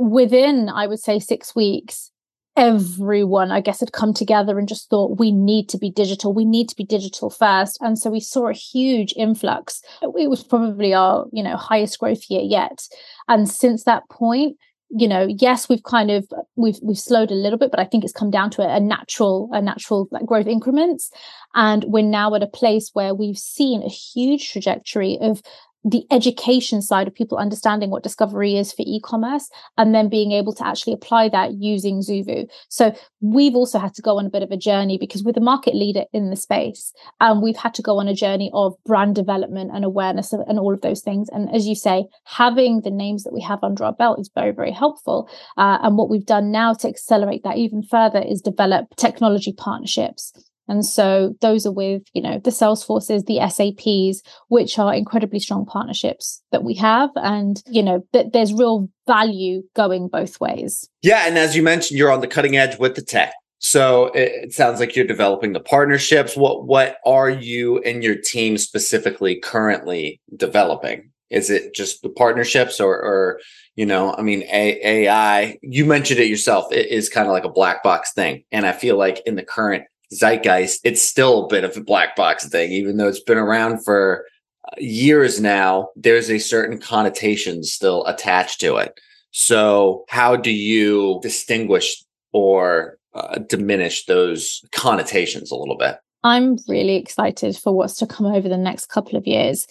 within, 0.00 0.70
I 0.70 0.86
would 0.86 0.98
say, 0.98 1.18
six 1.18 1.54
weeks, 1.54 2.10
everyone, 2.56 3.52
I 3.52 3.60
guess, 3.60 3.80
had 3.80 3.92
come 3.92 4.14
together 4.14 4.58
and 4.58 4.66
just 4.66 4.88
thought, 4.88 5.18
we 5.18 5.30
need 5.30 5.68
to 5.68 5.78
be 5.78 5.90
digital. 5.90 6.32
We 6.32 6.46
need 6.46 6.70
to 6.70 6.76
be 6.76 6.84
digital 6.84 7.28
first. 7.28 7.78
And 7.82 7.98
so 7.98 8.10
we 8.10 8.18
saw 8.18 8.48
a 8.48 8.54
huge 8.54 9.12
influx. 9.14 9.82
It 10.02 10.30
was 10.30 10.42
probably 10.42 10.94
our, 10.94 11.26
you 11.32 11.42
know, 11.42 11.56
highest 11.56 11.98
growth 11.98 12.22
year 12.30 12.40
yet. 12.42 12.88
And 13.28 13.48
since 13.48 13.84
that 13.84 14.08
point, 14.08 14.56
you 14.90 15.06
know 15.06 15.26
yes 15.28 15.68
we've 15.68 15.82
kind 15.84 16.10
of 16.10 16.26
we've 16.56 16.78
we've 16.82 16.98
slowed 16.98 17.30
a 17.30 17.34
little 17.34 17.58
bit 17.58 17.70
but 17.70 17.80
i 17.80 17.84
think 17.84 18.02
it's 18.02 18.12
come 18.12 18.30
down 18.30 18.50
to 18.50 18.62
a, 18.62 18.76
a 18.76 18.80
natural 18.80 19.48
a 19.52 19.60
natural 19.62 20.08
like 20.10 20.26
growth 20.26 20.46
increments. 20.46 21.10
And 21.54 21.84
we're 21.84 22.02
now 22.02 22.34
at 22.34 22.42
a 22.42 22.46
place 22.46 22.90
where 22.92 23.14
we've 23.14 23.38
seen 23.38 23.82
a 23.82 23.88
huge 23.88 24.52
trajectory 24.52 25.18
of 25.20 25.42
the 25.84 26.04
education 26.10 26.82
side 26.82 27.08
of 27.08 27.14
people 27.14 27.38
understanding 27.38 27.90
what 27.90 28.02
discovery 28.02 28.56
is 28.56 28.72
for 28.72 28.82
e-commerce 28.86 29.48
and 29.78 29.94
then 29.94 30.08
being 30.08 30.32
able 30.32 30.54
to 30.54 30.66
actually 30.66 30.92
apply 30.92 31.28
that 31.28 31.54
using 31.54 32.00
Zoovu. 32.00 32.46
So 32.68 32.94
we've 33.20 33.54
also 33.54 33.78
had 33.78 33.94
to 33.94 34.02
go 34.02 34.18
on 34.18 34.26
a 34.26 34.30
bit 34.30 34.42
of 34.42 34.50
a 34.50 34.56
journey 34.56 34.98
because 34.98 35.22
we're 35.22 35.32
the 35.32 35.40
market 35.40 35.74
leader 35.74 36.04
in 36.12 36.30
the 36.30 36.36
space 36.36 36.92
and 37.20 37.42
we've 37.42 37.56
had 37.56 37.74
to 37.74 37.82
go 37.82 37.98
on 37.98 38.08
a 38.08 38.14
journey 38.14 38.50
of 38.52 38.74
brand 38.84 39.14
development 39.14 39.70
and 39.72 39.84
awareness 39.84 40.32
of, 40.32 40.40
and 40.46 40.58
all 40.58 40.74
of 40.74 40.82
those 40.82 41.00
things. 41.00 41.28
And 41.30 41.54
as 41.54 41.66
you 41.66 41.74
say, 41.74 42.06
having 42.24 42.82
the 42.82 42.90
names 42.90 43.24
that 43.24 43.32
we 43.32 43.40
have 43.40 43.64
under 43.64 43.84
our 43.84 43.94
belt 43.94 44.20
is 44.20 44.30
very, 44.34 44.52
very 44.52 44.72
helpful. 44.72 45.30
Uh, 45.56 45.78
and 45.82 45.96
what 45.96 46.10
we've 46.10 46.26
done 46.26 46.50
now 46.50 46.74
to 46.74 46.88
accelerate 46.88 47.42
that 47.44 47.56
even 47.56 47.82
further 47.82 48.20
is 48.20 48.42
develop 48.42 48.94
technology 48.96 49.52
partnerships. 49.52 50.32
And 50.70 50.86
so 50.86 51.34
those 51.40 51.66
are 51.66 51.72
with, 51.72 52.02
you 52.12 52.22
know, 52.22 52.38
the 52.38 52.50
Salesforces, 52.50 53.26
the 53.26 53.40
SAPs, 53.40 54.22
which 54.46 54.78
are 54.78 54.94
incredibly 54.94 55.40
strong 55.40 55.66
partnerships 55.66 56.40
that 56.52 56.62
we 56.62 56.74
have. 56.74 57.10
And, 57.16 57.60
you 57.66 57.82
know, 57.82 58.06
that 58.12 58.32
there's 58.32 58.54
real 58.54 58.88
value 59.04 59.62
going 59.74 60.06
both 60.06 60.40
ways. 60.40 60.88
Yeah. 61.02 61.24
And 61.26 61.36
as 61.36 61.56
you 61.56 61.64
mentioned, 61.64 61.98
you're 61.98 62.12
on 62.12 62.20
the 62.20 62.28
cutting 62.28 62.56
edge 62.56 62.78
with 62.78 62.94
the 62.94 63.02
tech. 63.02 63.32
So 63.58 64.12
it, 64.14 64.52
sounds 64.52 64.78
like 64.78 64.94
you're 64.94 65.04
developing 65.04 65.54
the 65.54 65.60
partnerships. 65.60 66.36
What 66.36 66.66
what 66.66 66.98
are 67.04 67.28
you 67.28 67.78
and 67.80 68.02
your 68.02 68.14
team 68.16 68.56
specifically 68.56 69.40
currently 69.40 70.20
developing? 70.36 71.10
Is 71.30 71.50
it 71.50 71.74
just 71.74 72.02
the 72.02 72.10
partnerships 72.10 72.80
or, 72.80 72.94
or 72.94 73.40
you 73.74 73.86
know, 73.86 74.14
I 74.16 74.22
mean, 74.22 74.42
A- 74.44 74.80
AI, 74.84 75.58
you 75.62 75.84
mentioned 75.84 76.20
it 76.20 76.28
yourself. 76.28 76.72
It 76.72 76.86
is 76.88 77.08
kind 77.08 77.26
of 77.26 77.32
like 77.32 77.44
a 77.44 77.50
black 77.50 77.82
box 77.82 78.12
thing. 78.12 78.44
And 78.52 78.66
I 78.66 78.72
feel 78.72 78.96
like 78.96 79.22
in 79.26 79.36
the 79.36 79.44
current 79.44 79.84
zeitgeist, 80.12 80.80
it's 80.84 81.02
still 81.02 81.44
a 81.44 81.48
bit 81.48 81.64
of 81.64 81.76
a 81.76 81.82
black 81.82 82.16
box 82.16 82.48
thing, 82.48 82.72
even 82.72 82.96
though 82.96 83.08
it's 83.08 83.22
been 83.22 83.38
around 83.38 83.84
for 83.84 84.26
uh, 84.66 84.76
years 84.78 85.40
now. 85.40 85.88
There's 85.96 86.30
a 86.30 86.38
certain 86.38 86.78
connotation 86.78 87.62
still 87.62 88.04
attached 88.06 88.60
to 88.60 88.76
it. 88.76 88.98
So, 89.32 90.04
how 90.08 90.36
do 90.36 90.50
you 90.50 91.20
distinguish 91.22 92.02
or 92.32 92.98
uh, 93.14 93.38
diminish 93.38 94.06
those 94.06 94.64
connotations 94.72 95.50
a 95.50 95.56
little 95.56 95.76
bit? 95.76 95.98
I'm 96.22 96.58
really 96.68 96.96
excited 96.96 97.56
for 97.56 97.74
what's 97.74 97.96
to 97.98 98.06
come 98.06 98.26
over 98.26 98.48
the 98.48 98.58
next 98.58 98.86
couple 98.86 99.16
of 99.16 99.26
years 99.26 99.66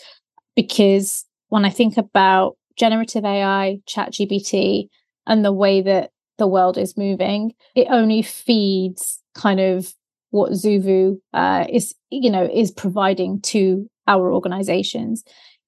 because 0.56 1.26
when 1.50 1.66
I 1.66 1.70
think 1.70 1.98
about 1.98 2.58
generative 2.78 3.26
AI, 3.26 3.80
ChatGPT, 3.88 4.88
and 5.28 5.46
the 5.46 5.54
way 5.54 5.82
that 5.82 6.12
the 6.38 6.48
world 6.48 6.78
is 6.78 6.98
moving, 6.98 7.54
it 7.76 7.88
only 7.90 8.22
feeds 8.22 9.22
kind 9.36 9.60
of 9.60 9.94
what 10.32 10.52
Zoovu 10.52 11.20
uh, 11.34 11.66
is, 11.70 11.96
you 12.10 12.30
know, 12.30 12.50
is 12.52 12.72
providing 12.72 13.42
to 13.42 13.90
our 14.08 14.34
organizations. 14.34 15.24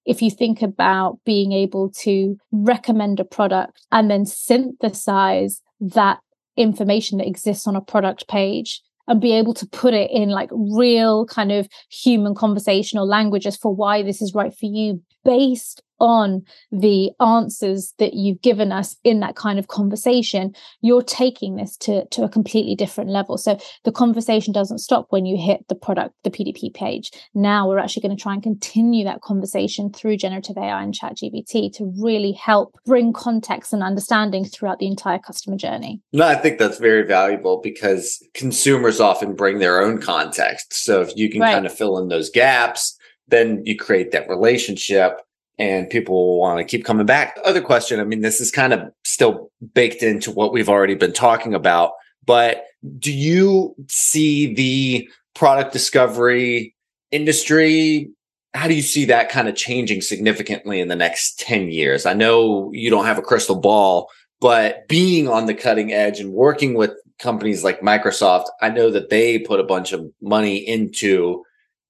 If 0.06 0.22
you 0.22 0.32
think 0.32 0.62
about 0.62 1.20
being 1.26 1.52
able 1.52 1.92
to 2.00 2.38
recommend 2.52 3.20
a 3.20 3.26
product 3.26 3.80
and 3.92 4.10
then 4.10 4.26
synthesize 4.26 5.62
that 5.80 6.20
information 6.58 7.20
that 7.20 7.28
exists 7.28 7.68
on 7.68 7.76
a 7.76 7.82
product 7.82 8.28
page 8.28 8.82
and 9.08 9.22
be 9.22 9.34
able 9.34 9.54
to 9.56 9.68
put 9.68 9.94
it 9.94 10.10
in 10.12 10.30
like 10.30 10.50
real 10.52 11.26
kind 11.26 11.52
of 11.52 11.68
human 11.90 12.36
conversational 12.36 13.08
languages 13.08 13.58
for 13.58 13.74
why 13.74 14.02
this 14.02 14.22
is 14.22 14.34
right 14.34 14.54
for 14.56 14.66
you 14.66 15.02
based 15.24 15.82
on 16.02 16.44
the 16.72 17.12
answers 17.20 17.94
that 18.00 18.16
you've 18.16 18.42
given 18.42 18.72
us 18.72 18.98
in 19.04 19.20
that 19.20 19.36
kind 19.36 19.60
of 19.60 19.68
conversation, 19.68 20.54
you're 20.82 21.04
taking 21.04 21.56
this 21.56 21.78
to, 21.78 22.06
to 22.08 22.24
a 22.24 22.30
completely 22.30 22.76
different 22.76 23.12
level. 23.12 23.38
So 23.38 23.60
the 23.86 23.92
conversation 23.92 24.52
doesn't 24.52 24.80
stop 24.80 25.06
when 25.12 25.26
you 25.28 25.38
hit 25.38 25.68
the 25.70 25.76
product, 25.76 26.16
the 26.24 26.32
PDP 26.32 26.74
page. 26.74 27.12
Now 27.36 27.70
we're 27.70 27.78
actually 27.78 28.02
going 28.02 28.18
to 28.18 28.22
try 28.22 28.34
and 28.34 28.42
continue 28.42 29.06
that 29.06 29.22
conversation 29.22 29.94
through 29.94 30.18
generative 30.18 30.58
AI 30.58 30.82
and 30.82 30.94
ChatGPT 30.94 31.72
to 31.74 31.94
really 32.02 32.32
help 32.32 32.76
bring 32.86 33.14
context 33.14 33.72
and 33.72 33.84
understanding 33.84 34.44
throughout 34.44 34.80
the 34.80 34.88
entire 34.88 35.20
customer 35.20 35.56
journey. 35.56 36.02
No, 36.12 36.26
I 36.26 36.36
think 36.36 36.58
that's 36.58 36.80
very 36.80 37.06
valuable 37.06 37.62
because 37.62 38.26
consumers 38.34 39.00
often 39.00 39.36
bring 39.36 39.60
their 39.60 39.80
own 39.80 40.02
context. 40.02 40.74
So 40.74 41.02
if 41.02 41.16
you 41.16 41.30
can 41.30 41.42
right. 41.42 41.54
kind 41.54 41.68
of 41.68 41.74
fill 41.74 42.00
in 42.00 42.08
those 42.08 42.32
gaps, 42.32 42.98
then 43.28 43.62
you 43.66 43.78
create 43.78 44.12
that 44.12 44.28
relationship 44.28 45.22
and 45.62 45.88
people 45.92 46.16
will 46.16 46.40
want 46.40 46.58
to 46.58 46.64
keep 46.64 46.84
coming 46.84 47.06
back. 47.06 47.38
Other 47.46 47.62
question, 47.62 48.00
I 48.00 48.04
mean, 48.04 48.22
this 48.22 48.42
is 48.42 48.50
kind 48.50 48.74
of 48.74 48.92
still 49.04 49.52
baked 49.76 50.02
into 50.02 50.32
what 50.32 50.52
we've 50.52 50.68
already 50.68 50.96
been 50.96 51.14
talking 51.14 51.54
about, 51.54 51.92
but 52.26 52.64
do 52.98 53.14
you 53.14 53.76
see 53.88 54.56
the 54.56 55.08
product 55.36 55.72
discovery 55.72 56.76
industry? 57.12 58.10
How 58.56 58.68
do 58.68 58.74
you 58.74 58.82
see 58.82 59.06
that 59.06 59.30
kind 59.30 59.48
of 59.48 59.56
changing 59.56 60.02
significantly 60.02 60.80
in 60.80 60.88
the 60.88 60.96
next 60.96 61.40
10 61.40 61.70
years? 61.70 62.08
I 62.08 62.14
know 62.14 62.72
you 62.74 62.90
don't 62.90 63.06
have 63.06 63.20
a 63.20 63.22
crystal 63.22 63.56
ball, 63.56 64.10
but 64.40 64.88
being 64.88 65.28
on 65.28 65.46
the 65.46 65.54
cutting 65.54 65.94
edge 65.94 66.20
and 66.20 66.34
working 66.34 66.74
with 66.74 66.92
companies 67.20 67.64
like 67.64 67.82
Microsoft, 67.82 68.46
I 68.64 68.70
know 68.70 68.90
that 68.90 69.12
they 69.12 69.38
put 69.38 69.60
a 69.60 69.64
bunch 69.64 69.92
of 69.92 70.12
money 70.24 70.58
into 70.58 71.46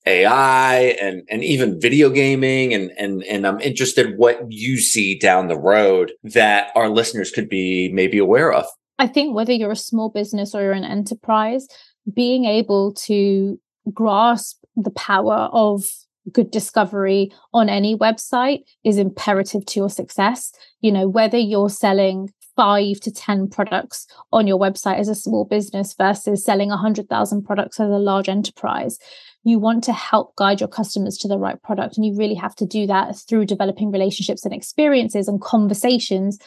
AI 0.06 0.96
and 1.02 1.22
and 1.30 1.44
even 1.44 1.80
video 1.80 2.10
gaming 2.10 2.74
and 2.74 2.92
and 2.98 3.24
and 3.24 3.46
I'm 3.46 3.60
interested 3.60 4.18
what 4.18 4.40
you 4.50 4.78
see 4.78 5.18
down 5.18 5.48
the 5.48 5.60
road 5.60 6.14
that 6.24 6.72
our 6.76 6.90
listeners 6.90 7.32
could 7.32 7.48
be 7.48 7.92
maybe 7.94 8.18
aware 8.18 8.52
of. 8.52 8.66
I 8.98 9.08
think 9.08 9.36
whether 9.36 9.52
you're 9.52 9.72
a 9.72 9.76
small 9.76 10.10
business 10.10 10.56
or 10.56 10.62
you're 10.62 10.72
an 10.72 10.84
enterprise, 10.84 11.68
being 12.14 12.46
able 12.46 12.94
to 12.94 13.60
grasp 13.94 14.58
the 14.76 14.92
power 14.92 15.50
of 15.52 15.86
good 16.32 16.52
discovery 16.52 17.32
on 17.54 17.70
any 17.70 17.96
website 17.96 18.64
is 18.84 18.98
imperative 18.98 19.66
to 19.66 19.80
your 19.80 19.90
success. 19.90 20.52
You 20.82 20.92
know, 20.92 21.08
whether 21.08 21.38
you're 21.38 21.70
selling 21.70 22.32
five 22.56 23.00
to 23.00 23.12
10 23.12 23.50
products 23.50 24.06
on 24.32 24.46
your 24.46 24.60
website 24.60 25.00
as 25.00 25.08
a 25.08 25.16
small 25.16 25.46
business 25.46 25.96
versus 25.98 26.44
selling 26.44 26.70
100,000 26.70 27.44
products 27.44 27.80
as 27.80 27.90
a 27.90 27.98
large 27.98 28.30
enterprise 28.30 29.00
you 29.44 29.60
want 29.60 29.84
to 29.86 29.94
help 29.94 30.36
guide 30.36 30.60
your 30.60 30.70
customers 30.70 31.18
to 31.18 31.28
the 31.28 31.38
right 31.38 31.62
product. 31.64 31.98
And 31.98 32.06
you 32.06 32.16
really 32.16 32.36
have 32.36 32.56
to 32.56 32.66
do 32.66 32.86
that 32.88 33.18
through 33.18 33.46
developing 33.46 33.92
relationships 33.92 34.46
and 34.46 34.54
experiences 34.54 35.28
and 35.28 35.42
conversations 35.42 36.38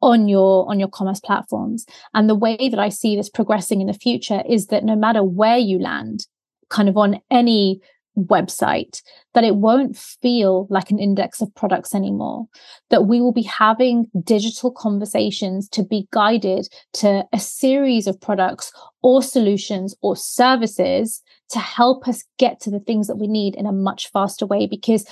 on 0.00 0.28
your 0.28 0.68
on 0.70 0.78
your 0.78 0.88
commerce 0.88 1.18
platforms 1.18 1.84
and 2.14 2.30
the 2.30 2.34
way 2.34 2.68
that 2.68 2.78
i 2.78 2.88
see 2.88 3.16
this 3.16 3.28
progressing 3.28 3.80
in 3.80 3.88
the 3.88 3.92
future 3.92 4.44
is 4.48 4.68
that 4.68 4.84
no 4.84 4.94
matter 4.94 5.24
where 5.24 5.58
you 5.58 5.76
land 5.76 6.24
kind 6.68 6.88
of 6.88 6.96
on 6.96 7.20
any 7.32 7.80
website 8.26 9.02
that 9.34 9.44
it 9.44 9.56
won't 9.56 9.96
feel 9.96 10.66
like 10.70 10.90
an 10.90 10.98
index 10.98 11.40
of 11.40 11.54
products 11.54 11.94
anymore 11.94 12.46
that 12.90 13.06
we 13.06 13.20
will 13.20 13.32
be 13.32 13.42
having 13.42 14.06
digital 14.24 14.70
conversations 14.70 15.68
to 15.68 15.82
be 15.82 16.08
guided 16.12 16.68
to 16.92 17.24
a 17.32 17.38
series 17.38 18.06
of 18.06 18.20
products 18.20 18.72
or 19.02 19.22
solutions 19.22 19.94
or 20.02 20.16
services 20.16 21.22
to 21.50 21.58
help 21.58 22.08
us 22.08 22.24
get 22.38 22.60
to 22.60 22.70
the 22.70 22.80
things 22.80 23.06
that 23.06 23.16
we 23.16 23.26
need 23.26 23.54
in 23.54 23.66
a 23.66 23.72
much 23.72 24.10
faster 24.10 24.46
way 24.46 24.66
because 24.66 25.06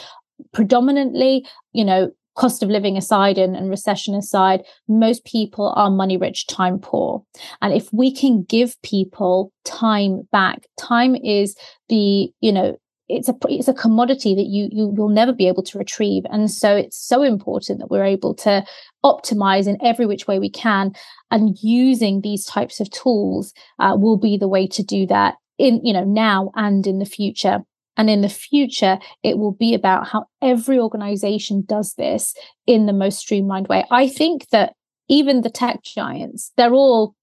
predominantly 0.53 1.47
you 1.73 1.85
know 1.85 2.11
cost 2.37 2.62
of 2.62 2.69
living 2.69 2.97
aside 2.97 3.38
and, 3.38 3.57
and 3.57 3.69
recession 3.69 4.14
aside, 4.14 4.62
most 4.88 5.25
people 5.25 5.73
are 5.75 5.90
money 5.90 6.16
rich, 6.16 6.47
time 6.47 6.79
poor. 6.79 7.25
And 7.61 7.73
if 7.73 7.92
we 7.92 8.14
can 8.14 8.45
give 8.45 8.81
people 8.83 9.53
time 9.64 10.29
back, 10.31 10.66
time 10.79 11.16
is 11.16 11.57
the, 11.88 12.31
you 12.40 12.53
know, 12.53 12.77
it's 13.09 13.29
a 13.29 13.35
it's 13.49 13.69
a 13.69 13.75
commodity 13.75 14.35
that 14.35 14.47
you 14.47 14.69
you 14.73 14.88
will 14.88 15.09
never 15.09 15.33
be 15.33 15.49
able 15.49 15.62
to 15.64 15.79
retrieve. 15.79 16.25
And 16.31 16.51
so 16.51 16.77
it's 16.77 16.97
so 16.97 17.23
important 17.23 17.79
that 17.79 17.90
we're 17.90 18.05
able 18.05 18.35
to 18.37 18.64
optimize 19.05 19.66
in 19.66 19.77
every 19.83 20.07
which 20.07 20.27
way 20.27 20.38
we 20.38 20.51
can. 20.51 20.92
And 21.31 21.57
using 21.62 22.21
these 22.21 22.45
types 22.45 22.81
of 22.81 22.90
tools 22.90 23.53
uh, 23.79 23.97
will 23.99 24.16
be 24.16 24.37
the 24.37 24.49
way 24.49 24.66
to 24.69 24.83
do 24.83 25.07
that 25.07 25.35
in 25.59 25.81
you 25.85 25.92
know 25.92 26.05
now 26.05 26.51
and 26.55 26.87
in 26.87 26.99
the 26.99 27.07
future. 27.07 27.61
And 27.99 28.11
in 28.11 28.21
the 28.21 28.29
future, 28.29 28.99
it 29.23 29.38
will 29.38 29.53
be 29.53 29.73
about 29.73 30.07
how 30.09 30.27
every 30.42 30.79
organization 30.79 31.64
does 31.66 31.95
this 31.95 32.35
in 32.66 32.85
the 32.85 32.92
most 32.92 33.19
streamlined 33.19 33.69
way. 33.69 33.87
I 33.90 34.07
think 34.07 34.51
that 34.51 34.75
even 35.09 35.40
the 35.40 35.49
tech 35.49 35.83
giants, 35.83 36.53
they're 36.59 36.75
all 36.75 37.14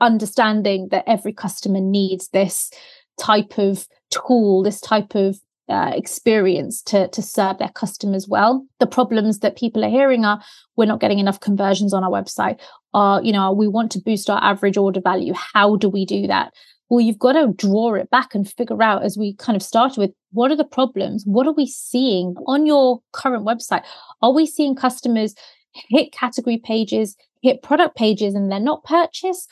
understanding 0.00 0.88
that 0.90 1.04
every 1.08 1.32
customer 1.32 1.80
needs 1.80 2.28
this 2.28 2.70
type 3.18 3.58
of 3.58 3.86
tool, 4.10 4.62
this 4.62 4.80
type 4.80 5.14
of 5.14 5.38
uh, 5.68 5.92
experience 5.94 6.82
to 6.82 7.08
to 7.08 7.22
serve 7.22 7.58
their 7.58 7.70
customers 7.70 8.26
well. 8.28 8.66
The 8.78 8.86
problems 8.86 9.38
that 9.38 9.56
people 9.56 9.84
are 9.84 9.90
hearing 9.90 10.24
are 10.24 10.42
we're 10.76 10.86
not 10.86 11.00
getting 11.00 11.18
enough 11.18 11.40
conversions 11.40 11.94
on 11.94 12.04
our 12.04 12.10
website. 12.10 12.60
Are 12.94 13.22
you 13.22 13.32
know 13.32 13.52
we 13.52 13.68
want 13.68 13.92
to 13.92 14.00
boost 14.00 14.28
our 14.28 14.42
average 14.42 14.76
order 14.76 15.00
value. 15.00 15.32
How 15.34 15.76
do 15.76 15.88
we 15.88 16.04
do 16.04 16.26
that? 16.26 16.52
well, 16.92 17.00
you've 17.00 17.18
got 17.18 17.32
to 17.32 17.54
draw 17.56 17.94
it 17.94 18.10
back 18.10 18.34
and 18.34 18.46
figure 18.46 18.82
out, 18.82 19.02
as 19.02 19.16
we 19.16 19.32
kind 19.36 19.56
of 19.56 19.62
started 19.62 19.98
with, 19.98 20.10
what 20.32 20.50
are 20.50 20.56
the 20.56 20.62
problems? 20.62 21.24
What 21.24 21.46
are 21.46 21.54
we 21.54 21.66
seeing 21.66 22.34
on 22.46 22.66
your 22.66 23.00
current 23.12 23.46
website? 23.46 23.82
Are 24.20 24.30
we 24.30 24.44
seeing 24.44 24.74
customers 24.74 25.34
hit 25.72 26.12
category 26.12 26.58
pages, 26.58 27.16
hit 27.40 27.62
product 27.62 27.96
pages, 27.96 28.34
and 28.34 28.52
they're 28.52 28.60
not 28.60 28.84
purchased? 28.84 29.50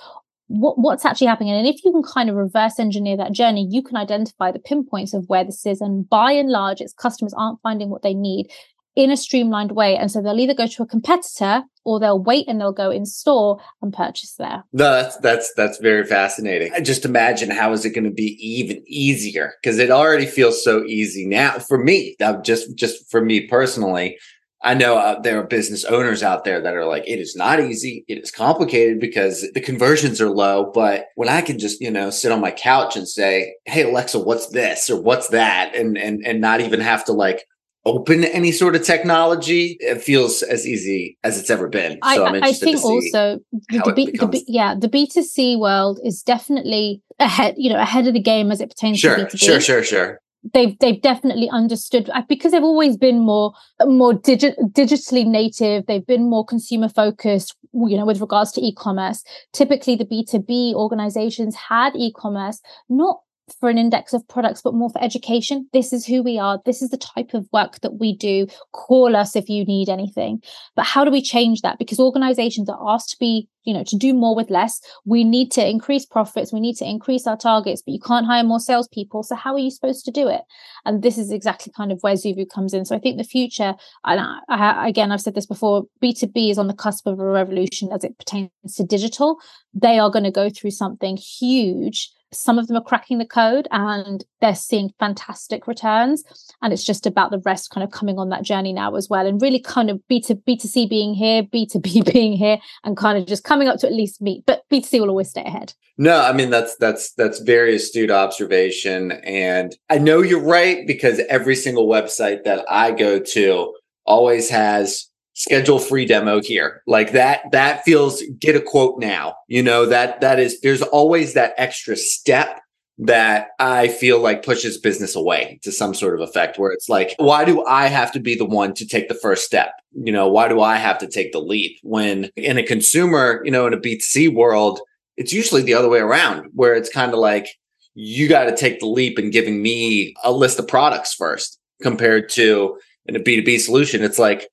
What, 0.52 0.78
what's 0.78 1.04
actually 1.04 1.28
happening? 1.28 1.50
And 1.50 1.66
if 1.66 1.84
you 1.84 1.92
can 1.92 2.02
kind 2.02 2.28
of 2.28 2.34
reverse 2.34 2.80
engineer 2.80 3.16
that 3.16 3.32
journey, 3.32 3.68
you 3.70 3.82
can 3.82 3.96
identify 3.96 4.50
the 4.50 4.58
pinpoints 4.58 5.14
of 5.14 5.24
where 5.28 5.44
this 5.44 5.64
is. 5.64 5.80
And 5.80 6.08
by 6.08 6.32
and 6.32 6.50
large, 6.50 6.80
its 6.80 6.92
customers 6.92 7.32
aren't 7.34 7.62
finding 7.62 7.88
what 7.88 8.02
they 8.02 8.14
need 8.14 8.50
in 8.96 9.12
a 9.12 9.16
streamlined 9.16 9.72
way. 9.72 9.96
And 9.96 10.10
so 10.10 10.20
they'll 10.20 10.40
either 10.40 10.54
go 10.54 10.66
to 10.66 10.82
a 10.82 10.86
competitor 10.86 11.62
or 11.84 12.00
they'll 12.00 12.22
wait 12.22 12.48
and 12.48 12.60
they'll 12.60 12.72
go 12.72 12.90
in 12.90 13.06
store 13.06 13.60
and 13.80 13.92
purchase 13.92 14.34
there. 14.38 14.64
No, 14.72 14.90
that's 14.90 15.16
that's 15.18 15.54
that's 15.54 15.78
very 15.78 16.04
fascinating. 16.04 16.72
I 16.74 16.80
just 16.80 17.04
imagine 17.04 17.50
how 17.50 17.72
is 17.72 17.84
it 17.84 17.94
going 17.94 18.04
to 18.04 18.10
be 18.10 18.36
even 18.40 18.82
easier 18.86 19.54
because 19.62 19.78
it 19.78 19.90
already 19.90 20.26
feels 20.26 20.62
so 20.64 20.84
easy 20.84 21.26
now 21.26 21.60
for 21.60 21.78
me. 21.78 22.16
Uh, 22.20 22.40
just 22.42 22.74
just 22.76 23.08
for 23.08 23.24
me 23.24 23.46
personally, 23.46 24.18
I 24.62 24.74
know 24.74 24.98
uh, 24.98 25.20
there 25.20 25.40
are 25.40 25.46
business 25.46 25.84
owners 25.84 26.22
out 26.22 26.44
there 26.44 26.60
that 26.60 26.76
are 26.76 26.84
like, 26.84 27.04
it 27.06 27.18
is 27.18 27.34
not 27.34 27.60
easy. 27.60 28.04
It 28.08 28.18
is 28.18 28.30
complicated 28.30 29.00
because 29.00 29.50
the 29.54 29.60
conversions 29.60 30.20
are 30.20 30.28
low. 30.28 30.70
But 30.74 31.06
when 31.14 31.30
I 31.30 31.40
can 31.40 31.58
just, 31.58 31.80
you 31.80 31.90
know, 31.90 32.10
sit 32.10 32.30
on 32.30 32.40
my 32.42 32.50
couch 32.50 32.94
and 32.94 33.08
say, 33.08 33.54
Hey, 33.64 33.84
Alexa, 33.84 34.18
what's 34.18 34.48
this 34.48 34.90
or 34.90 35.00
what's 35.00 35.28
that? 35.28 35.74
And, 35.74 35.96
and, 35.96 36.22
and 36.26 36.40
not 36.40 36.60
even 36.60 36.80
have 36.80 37.04
to 37.06 37.12
like 37.12 37.46
open 37.86 38.24
any 38.24 38.52
sort 38.52 38.76
of 38.76 38.84
technology, 38.84 39.78
it 39.80 40.02
feels 40.02 40.42
as 40.42 40.66
easy 40.66 41.16
as 41.24 41.38
it's 41.38 41.48
ever 41.48 41.68
been. 41.68 41.98
So 42.14 42.26
I, 42.26 42.40
I 42.42 42.52
think 42.52 42.84
also 42.84 43.40
the, 43.70 43.92
B, 43.94 44.10
the 44.12 44.26
B, 44.26 44.44
yeah, 44.46 44.74
the 44.74 44.88
B2C 44.88 45.58
world 45.58 45.98
is 46.04 46.22
definitely 46.22 47.02
ahead, 47.18 47.54
you 47.56 47.70
know, 47.70 47.80
ahead 47.80 48.06
of 48.06 48.14
the 48.14 48.20
game 48.20 48.52
as 48.52 48.60
it 48.60 48.68
pertains 48.68 48.98
sure, 48.98 49.16
to 49.16 49.24
B2B. 49.24 49.38
Sure, 49.38 49.60
sure, 49.60 49.82
sure. 49.82 50.20
They've 50.54 50.78
they've 50.78 51.02
definitely 51.02 51.50
understood 51.50 52.08
uh, 52.14 52.22
because 52.26 52.52
they've 52.52 52.62
always 52.62 52.96
been 52.96 53.18
more 53.18 53.52
more 53.84 54.14
digi- 54.14 54.56
digitally 54.72 55.26
native. 55.26 55.84
They've 55.84 56.06
been 56.06 56.30
more 56.30 56.46
consumer 56.46 56.88
focused, 56.88 57.54
you 57.74 57.96
know, 57.98 58.06
with 58.06 58.22
regards 58.22 58.50
to 58.52 58.62
e-commerce. 58.62 59.22
Typically, 59.52 59.96
the 59.96 60.06
B 60.06 60.24
two 60.24 60.38
B 60.38 60.72
organizations 60.74 61.54
had 61.54 61.94
e-commerce 61.94 62.60
not 62.88 63.20
for 63.58 63.68
an 63.68 63.78
index 63.78 64.12
of 64.12 64.26
products, 64.28 64.62
but 64.62 64.74
more 64.74 64.90
for 64.90 65.02
education. 65.02 65.68
This 65.72 65.92
is 65.92 66.06
who 66.06 66.22
we 66.22 66.38
are. 66.38 66.60
This 66.64 66.82
is 66.82 66.90
the 66.90 66.98
type 66.98 67.34
of 67.34 67.48
work 67.52 67.80
that 67.80 67.98
we 67.98 68.16
do. 68.16 68.46
Call 68.72 69.16
us 69.16 69.36
if 69.36 69.48
you 69.48 69.64
need 69.64 69.88
anything. 69.88 70.42
But 70.76 70.86
how 70.86 71.04
do 71.04 71.10
we 71.10 71.22
change 71.22 71.62
that? 71.62 71.78
Because 71.78 72.00
organizations 72.00 72.68
are 72.68 72.78
asked 72.88 73.10
to 73.10 73.16
be, 73.18 73.48
you 73.64 73.74
know, 73.74 73.84
to 73.84 73.96
do 73.96 74.14
more 74.14 74.34
with 74.34 74.50
less. 74.50 74.80
We 75.04 75.24
need 75.24 75.50
to 75.52 75.68
increase 75.68 76.06
profits. 76.06 76.52
We 76.52 76.60
need 76.60 76.76
to 76.76 76.88
increase 76.88 77.26
our 77.26 77.36
targets, 77.36 77.82
but 77.82 77.92
you 77.92 78.00
can't 78.00 78.26
hire 78.26 78.44
more 78.44 78.60
salespeople. 78.60 79.22
So 79.22 79.34
how 79.34 79.54
are 79.54 79.58
you 79.58 79.70
supposed 79.70 80.04
to 80.04 80.10
do 80.10 80.28
it? 80.28 80.42
And 80.84 81.02
this 81.02 81.18
is 81.18 81.30
exactly 81.30 81.72
kind 81.76 81.92
of 81.92 81.98
where 82.02 82.14
Zoovu 82.14 82.48
comes 82.48 82.74
in. 82.74 82.84
So 82.84 82.96
I 82.96 82.98
think 82.98 83.18
the 83.18 83.24
future, 83.24 83.74
and 84.04 84.20
I, 84.20 84.38
I, 84.48 84.88
again, 84.88 85.12
I've 85.12 85.20
said 85.20 85.34
this 85.34 85.46
before, 85.46 85.84
B2B 86.02 86.50
is 86.50 86.58
on 86.58 86.68
the 86.68 86.74
cusp 86.74 87.06
of 87.06 87.18
a 87.18 87.24
revolution 87.24 87.90
as 87.92 88.04
it 88.04 88.18
pertains 88.18 88.50
to 88.76 88.84
digital. 88.84 89.38
They 89.74 89.98
are 89.98 90.10
going 90.10 90.24
to 90.24 90.30
go 90.30 90.50
through 90.50 90.72
something 90.72 91.16
huge 91.16 92.10
some 92.32 92.58
of 92.58 92.66
them 92.68 92.76
are 92.76 92.82
cracking 92.82 93.18
the 93.18 93.26
code 93.26 93.66
and 93.70 94.24
they're 94.40 94.54
seeing 94.54 94.90
fantastic 94.98 95.66
returns. 95.66 96.24
And 96.62 96.72
it's 96.72 96.84
just 96.84 97.06
about 97.06 97.30
the 97.30 97.42
rest 97.44 97.70
kind 97.70 97.84
of 97.84 97.90
coming 97.90 98.18
on 98.18 98.28
that 98.30 98.42
journey 98.42 98.72
now 98.72 98.94
as 98.94 99.08
well 99.08 99.26
and 99.26 99.40
really 99.40 99.60
kind 99.60 99.90
of 99.90 100.06
b 100.08 100.20
to 100.22 100.34
b2c 100.34 100.88
being 100.88 101.14
here 101.14 101.42
b2b 101.42 102.12
being 102.12 102.32
here 102.32 102.58
and 102.84 102.96
kind 102.96 103.18
of 103.18 103.26
just 103.26 103.44
coming 103.44 103.68
up 103.68 103.78
to 103.80 103.86
at 103.86 103.92
least 103.92 104.20
meet 104.20 104.44
but 104.46 104.62
b2c 104.70 105.00
will 105.00 105.10
always 105.10 105.30
stay 105.30 105.44
ahead. 105.44 105.74
No 105.98 106.22
i 106.22 106.32
mean 106.32 106.50
that's 106.50 106.76
that's 106.76 107.12
that's 107.14 107.40
very 107.40 107.76
astute 107.76 108.10
observation. 108.10 109.12
And 109.12 109.76
i 109.88 109.98
know 109.98 110.22
you're 110.22 110.42
right 110.42 110.86
because 110.86 111.20
every 111.28 111.56
single 111.56 111.88
website 111.88 112.44
that 112.44 112.64
i 112.70 112.92
go 112.92 113.18
to 113.18 113.74
always 114.06 114.48
has 114.50 115.09
schedule 115.40 115.78
free 115.78 116.04
demo 116.04 116.40
here 116.42 116.82
like 116.86 117.12
that 117.12 117.40
that 117.50 117.82
feels 117.84 118.22
get 118.38 118.54
a 118.54 118.60
quote 118.60 118.98
now 118.98 119.34
you 119.48 119.62
know 119.62 119.86
that 119.86 120.20
that 120.20 120.38
is 120.38 120.60
there's 120.60 120.82
always 120.82 121.34
that 121.34 121.54
extra 121.56 121.96
step 121.96 122.60
that 123.02 123.48
I 123.58 123.88
feel 123.88 124.20
like 124.20 124.44
pushes 124.44 124.76
business 124.76 125.16
away 125.16 125.58
to 125.62 125.72
some 125.72 125.94
sort 125.94 126.14
of 126.14 126.20
effect 126.20 126.58
where 126.58 126.70
it's 126.70 126.88
like, 126.88 127.14
why 127.16 127.46
do 127.46 127.64
I 127.64 127.86
have 127.86 128.12
to 128.12 128.20
be 128.20 128.34
the 128.34 128.44
one 128.44 128.74
to 128.74 128.86
take 128.86 129.08
the 129.08 129.14
first 129.14 129.46
step? 129.46 129.72
You 129.92 130.12
know, 130.12 130.28
why 130.28 130.48
do 130.48 130.60
I 130.60 130.76
have 130.76 130.98
to 130.98 131.06
take 131.06 131.32
the 131.32 131.40
leap 131.40 131.78
when 131.82 132.28
in 132.36 132.58
a 132.58 132.62
consumer, 132.62 133.40
you 133.42 133.50
know, 133.50 133.66
in 133.66 133.72
a 133.72 133.78
B2C 133.78 134.34
world, 134.34 134.80
it's 135.16 135.32
usually 135.32 135.62
the 135.62 135.72
other 135.72 135.88
way 135.88 136.00
around 136.00 136.50
where 136.52 136.74
it's 136.74 136.90
kind 136.90 137.14
of 137.14 137.18
like, 137.18 137.48
you 137.94 138.28
got 138.28 138.44
to 138.44 138.56
take 138.56 138.80
the 138.80 138.86
leap 138.86 139.18
in 139.18 139.30
giving 139.30 139.62
me 139.62 140.14
a 140.22 140.30
list 140.30 140.58
of 140.58 140.68
products 140.68 141.14
first 141.14 141.58
compared 141.82 142.28
to 142.30 142.78
in 143.06 143.16
a 143.16 143.20
B2B 143.20 143.60
solution. 143.60 144.02
It's 144.02 144.18
like, 144.18 144.46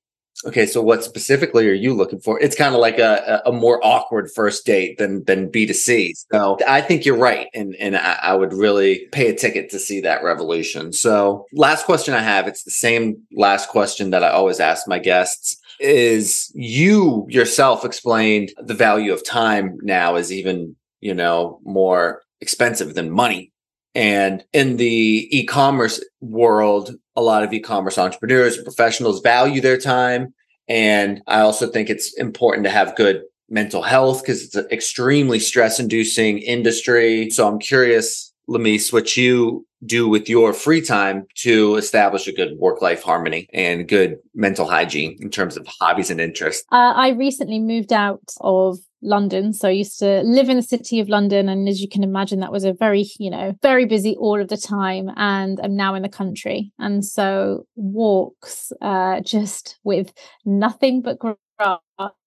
okay, 0.45 0.65
so 0.65 0.81
what 0.81 1.03
specifically 1.03 1.67
are 1.67 1.73
you 1.73 1.93
looking 1.93 2.19
for? 2.19 2.39
It's 2.39 2.55
kind 2.55 2.75
of 2.75 2.81
like 2.81 2.99
a, 2.99 3.41
a 3.45 3.51
more 3.51 3.83
awkward 3.85 4.29
first 4.31 4.65
date 4.65 4.97
than 4.97 5.23
than 5.25 5.51
B2C. 5.51 6.11
So 6.31 6.57
I 6.67 6.81
think 6.81 7.05
you're 7.05 7.17
right. 7.17 7.47
And 7.53 7.75
and 7.79 7.97
I, 7.97 8.19
I, 8.21 8.33
would 8.35 8.53
really 8.53 9.07
pay 9.11 9.29
a 9.29 9.35
ticket 9.35 9.69
to 9.71 9.79
see 9.79 10.01
that 10.01 10.23
revolution. 10.23 10.93
So 10.93 11.45
last 11.53 11.85
question 11.85 12.13
I 12.13 12.21
have, 12.21 12.47
it's 12.47 12.63
the 12.63 12.71
same 12.71 13.17
last 13.35 13.69
question 13.69 14.11
that 14.11 14.23
I 14.23 14.29
always 14.29 14.59
ask 14.59 14.87
my 14.87 14.99
guests 14.99 15.57
is 15.79 16.51
you 16.55 17.25
yourself 17.29 17.85
explained 17.85 18.51
the 18.57 18.73
value 18.73 19.13
of 19.13 19.25
time 19.25 19.77
now 19.81 20.15
is 20.15 20.31
even, 20.31 20.75
you 21.01 21.13
know, 21.13 21.59
more 21.63 22.21
expensive 22.41 22.95
than 22.95 23.11
money. 23.11 23.51
And 23.97 24.45
in 24.53 24.77
the 24.77 25.27
e-commerce 25.35 25.99
world, 26.21 26.93
a 27.15 27.21
lot 27.23 27.43
of 27.43 27.51
e-commerce 27.51 27.97
entrepreneurs 27.97 28.55
and 28.55 28.63
professionals 28.63 29.21
value 29.21 29.59
their 29.59 29.79
time. 29.79 30.35
And 30.67 31.23
I 31.25 31.39
also 31.39 31.65
think 31.65 31.89
it's 31.89 32.15
important 32.15 32.65
to 32.65 32.69
have 32.69 32.95
good 32.95 33.23
mental 33.49 33.81
health 33.81 34.21
because 34.21 34.43
it's 34.43 34.55
an 34.55 34.67
extremely 34.71 35.39
stress 35.39 35.79
inducing 35.79 36.37
industry. 36.37 37.31
So 37.31 37.47
I'm 37.47 37.57
curious, 37.57 38.31
Lamees, 38.47 38.93
what 38.93 39.17
you 39.17 39.65
do 39.83 40.07
with 40.07 40.29
your 40.29 40.53
free 40.53 40.81
time 40.81 41.25
to 41.37 41.75
establish 41.75 42.27
a 42.27 42.33
good 42.33 42.55
work 42.59 42.83
life 42.83 43.01
harmony 43.01 43.47
and 43.51 43.87
good 43.87 44.17
mental 44.35 44.67
hygiene 44.67 45.17
in 45.21 45.31
terms 45.31 45.57
of 45.57 45.67
hobbies 45.79 46.11
and 46.11 46.21
interests? 46.21 46.63
Uh, 46.71 46.93
I 46.95 47.09
recently 47.09 47.59
moved 47.59 47.91
out 47.91 48.21
of 48.41 48.77
London. 49.01 49.53
So 49.53 49.67
I 49.67 49.71
used 49.71 49.99
to 49.99 50.21
live 50.21 50.49
in 50.49 50.57
the 50.57 50.63
city 50.63 50.99
of 50.99 51.09
London. 51.09 51.49
And 51.49 51.67
as 51.67 51.81
you 51.81 51.89
can 51.89 52.03
imagine, 52.03 52.39
that 52.39 52.51
was 52.51 52.63
a 52.63 52.73
very, 52.73 53.05
you 53.19 53.29
know, 53.29 53.53
very 53.61 53.85
busy 53.85 54.15
all 54.17 54.39
of 54.41 54.47
the 54.47 54.57
time. 54.57 55.09
And 55.15 55.59
I'm 55.63 55.75
now 55.75 55.95
in 55.95 56.03
the 56.03 56.09
country. 56.09 56.71
And 56.79 57.05
so 57.05 57.65
walks 57.75 58.71
uh, 58.81 59.21
just 59.21 59.79
with 59.83 60.11
nothing 60.45 61.01
but 61.01 61.19
grass 61.19 61.37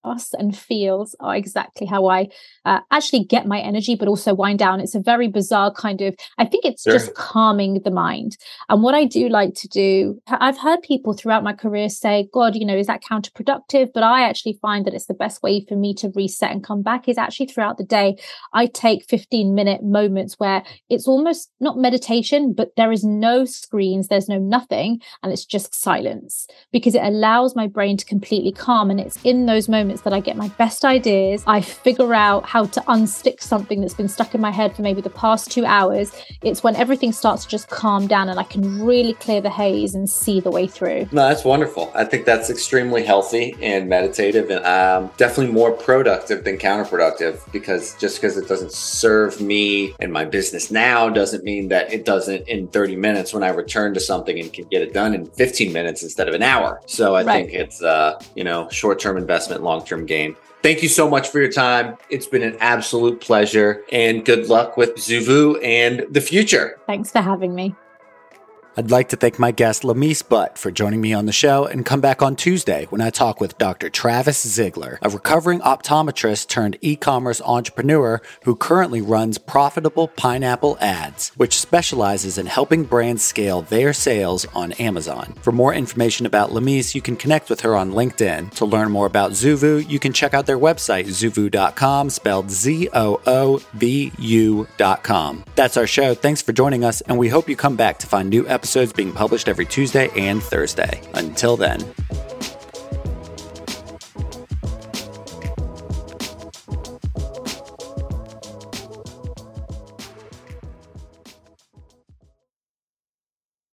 and 0.04 0.56
feels 0.56 1.14
are 1.20 1.36
exactly 1.36 1.86
how 1.86 2.06
I 2.06 2.28
uh, 2.64 2.80
actually 2.90 3.24
get 3.24 3.46
my 3.46 3.60
energy, 3.60 3.94
but 3.94 4.08
also 4.08 4.34
wind 4.34 4.58
down. 4.58 4.80
It's 4.80 4.94
a 4.94 5.00
very 5.00 5.28
bizarre 5.28 5.72
kind 5.72 6.00
of, 6.00 6.14
I 6.38 6.44
think 6.44 6.64
it's 6.64 6.82
sure. 6.82 6.92
just 6.92 7.14
calming 7.14 7.80
the 7.84 7.90
mind. 7.90 8.36
And 8.68 8.82
what 8.82 8.94
I 8.94 9.04
do 9.04 9.28
like 9.28 9.54
to 9.56 9.68
do, 9.68 10.20
I've 10.28 10.58
heard 10.58 10.82
people 10.82 11.12
throughout 11.12 11.44
my 11.44 11.52
career 11.52 11.88
say, 11.88 12.28
God, 12.32 12.56
you 12.56 12.64
know, 12.64 12.76
is 12.76 12.86
that 12.86 13.02
counterproductive? 13.02 13.90
But 13.92 14.02
I 14.02 14.22
actually 14.22 14.58
find 14.60 14.84
that 14.86 14.94
it's 14.94 15.06
the 15.06 15.14
best 15.14 15.42
way 15.42 15.64
for 15.68 15.76
me 15.76 15.94
to 15.94 16.12
reset 16.14 16.50
and 16.50 16.64
come 16.64 16.82
back 16.82 17.08
is 17.08 17.18
actually 17.18 17.46
throughout 17.46 17.78
the 17.78 17.84
day. 17.84 18.16
I 18.52 18.66
take 18.66 19.04
15 19.04 19.54
minute 19.54 19.82
moments 19.82 20.38
where 20.38 20.62
it's 20.88 21.06
almost 21.06 21.50
not 21.60 21.78
meditation, 21.78 22.52
but 22.52 22.70
there 22.76 22.92
is 22.92 23.04
no 23.04 23.44
screens, 23.44 24.08
there's 24.08 24.28
no 24.28 24.38
nothing, 24.38 25.00
and 25.22 25.32
it's 25.32 25.44
just 25.44 25.74
silence 25.74 26.46
because 26.72 26.94
it 26.94 27.02
allows 27.02 27.54
my 27.54 27.66
brain 27.66 27.96
to 27.96 28.04
completely 28.04 28.52
calm. 28.52 28.90
And 28.90 29.00
it's 29.00 29.18
in 29.24 29.46
those 29.46 29.68
moments 29.68 29.89
that 30.02 30.12
I 30.12 30.20
get 30.20 30.36
my 30.36 30.48
best 30.50 30.84
ideas. 30.84 31.42
I 31.46 31.60
figure 31.60 32.14
out 32.14 32.46
how 32.46 32.66
to 32.66 32.80
unstick 32.82 33.40
something 33.40 33.80
that's 33.80 33.94
been 33.94 34.08
stuck 34.08 34.34
in 34.34 34.40
my 34.40 34.50
head 34.50 34.74
for 34.74 34.82
maybe 34.82 35.00
the 35.00 35.10
past 35.10 35.50
two 35.50 35.64
hours. 35.64 36.12
It's 36.42 36.62
when 36.62 36.76
everything 36.76 37.12
starts 37.12 37.44
to 37.44 37.48
just 37.48 37.68
calm 37.68 38.06
down 38.06 38.28
and 38.28 38.38
I 38.38 38.44
can 38.44 38.82
really 38.84 39.14
clear 39.14 39.40
the 39.40 39.50
haze 39.50 39.94
and 39.94 40.08
see 40.08 40.40
the 40.40 40.50
way 40.50 40.66
through. 40.66 41.08
No, 41.12 41.28
that's 41.28 41.44
wonderful. 41.44 41.90
I 41.94 42.04
think 42.04 42.24
that's 42.26 42.50
extremely 42.50 43.04
healthy 43.04 43.56
and 43.60 43.88
meditative 43.88 44.50
and 44.50 44.64
um, 44.64 45.10
definitely 45.16 45.52
more 45.52 45.72
productive 45.72 46.44
than 46.44 46.58
counterproductive 46.58 47.50
because 47.52 47.96
just 47.96 48.20
because 48.20 48.36
it 48.36 48.48
doesn't 48.48 48.72
serve 48.72 49.40
me 49.40 49.94
and 50.00 50.12
my 50.12 50.24
business 50.24 50.70
now 50.70 51.08
doesn't 51.08 51.44
mean 51.44 51.68
that 51.68 51.92
it 51.92 52.04
doesn't 52.04 52.48
in 52.48 52.68
30 52.68 52.96
minutes 52.96 53.32
when 53.32 53.42
I 53.42 53.48
return 53.48 53.94
to 53.94 54.00
something 54.00 54.38
and 54.38 54.52
can 54.52 54.66
get 54.68 54.82
it 54.82 54.92
done 54.92 55.14
in 55.14 55.26
15 55.26 55.72
minutes 55.72 56.02
instead 56.02 56.28
of 56.28 56.34
an 56.34 56.42
hour. 56.42 56.80
So 56.86 57.14
I 57.14 57.22
right. 57.22 57.46
think 57.46 57.54
it's, 57.54 57.82
uh, 57.82 58.20
you 58.34 58.44
know, 58.44 58.68
short 58.70 58.98
term 58.98 59.16
investment, 59.16 59.62
long 59.62 59.79
term 59.86 60.06
gain. 60.06 60.36
Thank 60.62 60.82
you 60.82 60.88
so 60.88 61.08
much 61.08 61.28
for 61.28 61.40
your 61.40 61.50
time. 61.50 61.96
It's 62.10 62.26
been 62.26 62.42
an 62.42 62.56
absolute 62.60 63.20
pleasure 63.20 63.82
and 63.90 64.24
good 64.24 64.48
luck 64.48 64.76
with 64.76 64.96
Zoovu 64.96 65.62
and 65.64 66.06
the 66.10 66.20
future. 66.20 66.78
Thanks 66.86 67.10
for 67.10 67.20
having 67.20 67.54
me. 67.54 67.74
I'd 68.76 68.92
like 68.92 69.08
to 69.08 69.16
thank 69.16 69.36
my 69.36 69.50
guest 69.50 69.82
Lamees 69.82 70.26
Butt 70.26 70.56
for 70.56 70.70
joining 70.70 71.00
me 71.00 71.12
on 71.12 71.26
the 71.26 71.32
show 71.32 71.66
and 71.66 71.84
come 71.84 72.00
back 72.00 72.22
on 72.22 72.36
Tuesday 72.36 72.86
when 72.90 73.00
I 73.00 73.10
talk 73.10 73.40
with 73.40 73.58
Dr. 73.58 73.90
Travis 73.90 74.46
Ziegler, 74.46 75.00
a 75.02 75.08
recovering 75.08 75.58
optometrist 75.60 76.46
turned 76.46 76.78
e-commerce 76.80 77.40
entrepreneur 77.44 78.22
who 78.44 78.54
currently 78.54 79.00
runs 79.00 79.38
Profitable 79.38 80.06
Pineapple 80.06 80.78
Ads, 80.80 81.30
which 81.36 81.58
specializes 81.58 82.38
in 82.38 82.46
helping 82.46 82.84
brands 82.84 83.24
scale 83.24 83.62
their 83.62 83.92
sales 83.92 84.46
on 84.54 84.70
Amazon. 84.72 85.34
For 85.42 85.50
more 85.50 85.74
information 85.74 86.24
about 86.24 86.50
Lamise, 86.50 86.94
you 86.94 87.02
can 87.02 87.16
connect 87.16 87.50
with 87.50 87.62
her 87.62 87.74
on 87.74 87.90
LinkedIn. 87.90 88.52
To 88.54 88.64
learn 88.64 88.92
more 88.92 89.06
about 89.06 89.32
Zoovu, 89.32 89.90
you 89.90 89.98
can 89.98 90.12
check 90.12 90.32
out 90.32 90.46
their 90.46 90.58
website, 90.58 91.06
zoovu.com, 91.06 92.08
spelled 92.08 92.50
Z-O-O-V-U.com. 92.52 92.94
That's 95.56 95.76
our 95.76 95.86
show. 95.88 96.14
Thanks 96.14 96.40
for 96.40 96.52
joining 96.52 96.84
us, 96.84 97.00
and 97.00 97.18
we 97.18 97.28
hope 97.28 97.48
you 97.48 97.56
come 97.56 97.74
back 97.74 97.98
to 97.98 98.06
find 98.06 98.30
new 98.30 98.46
episodes 98.46 98.59
episodes 98.60 98.92
being 98.92 99.10
published 99.10 99.48
every 99.48 99.64
Tuesday 99.64 100.10
and 100.14 100.42
Thursday. 100.42 101.00
Until 101.14 101.56
then. 101.56 101.80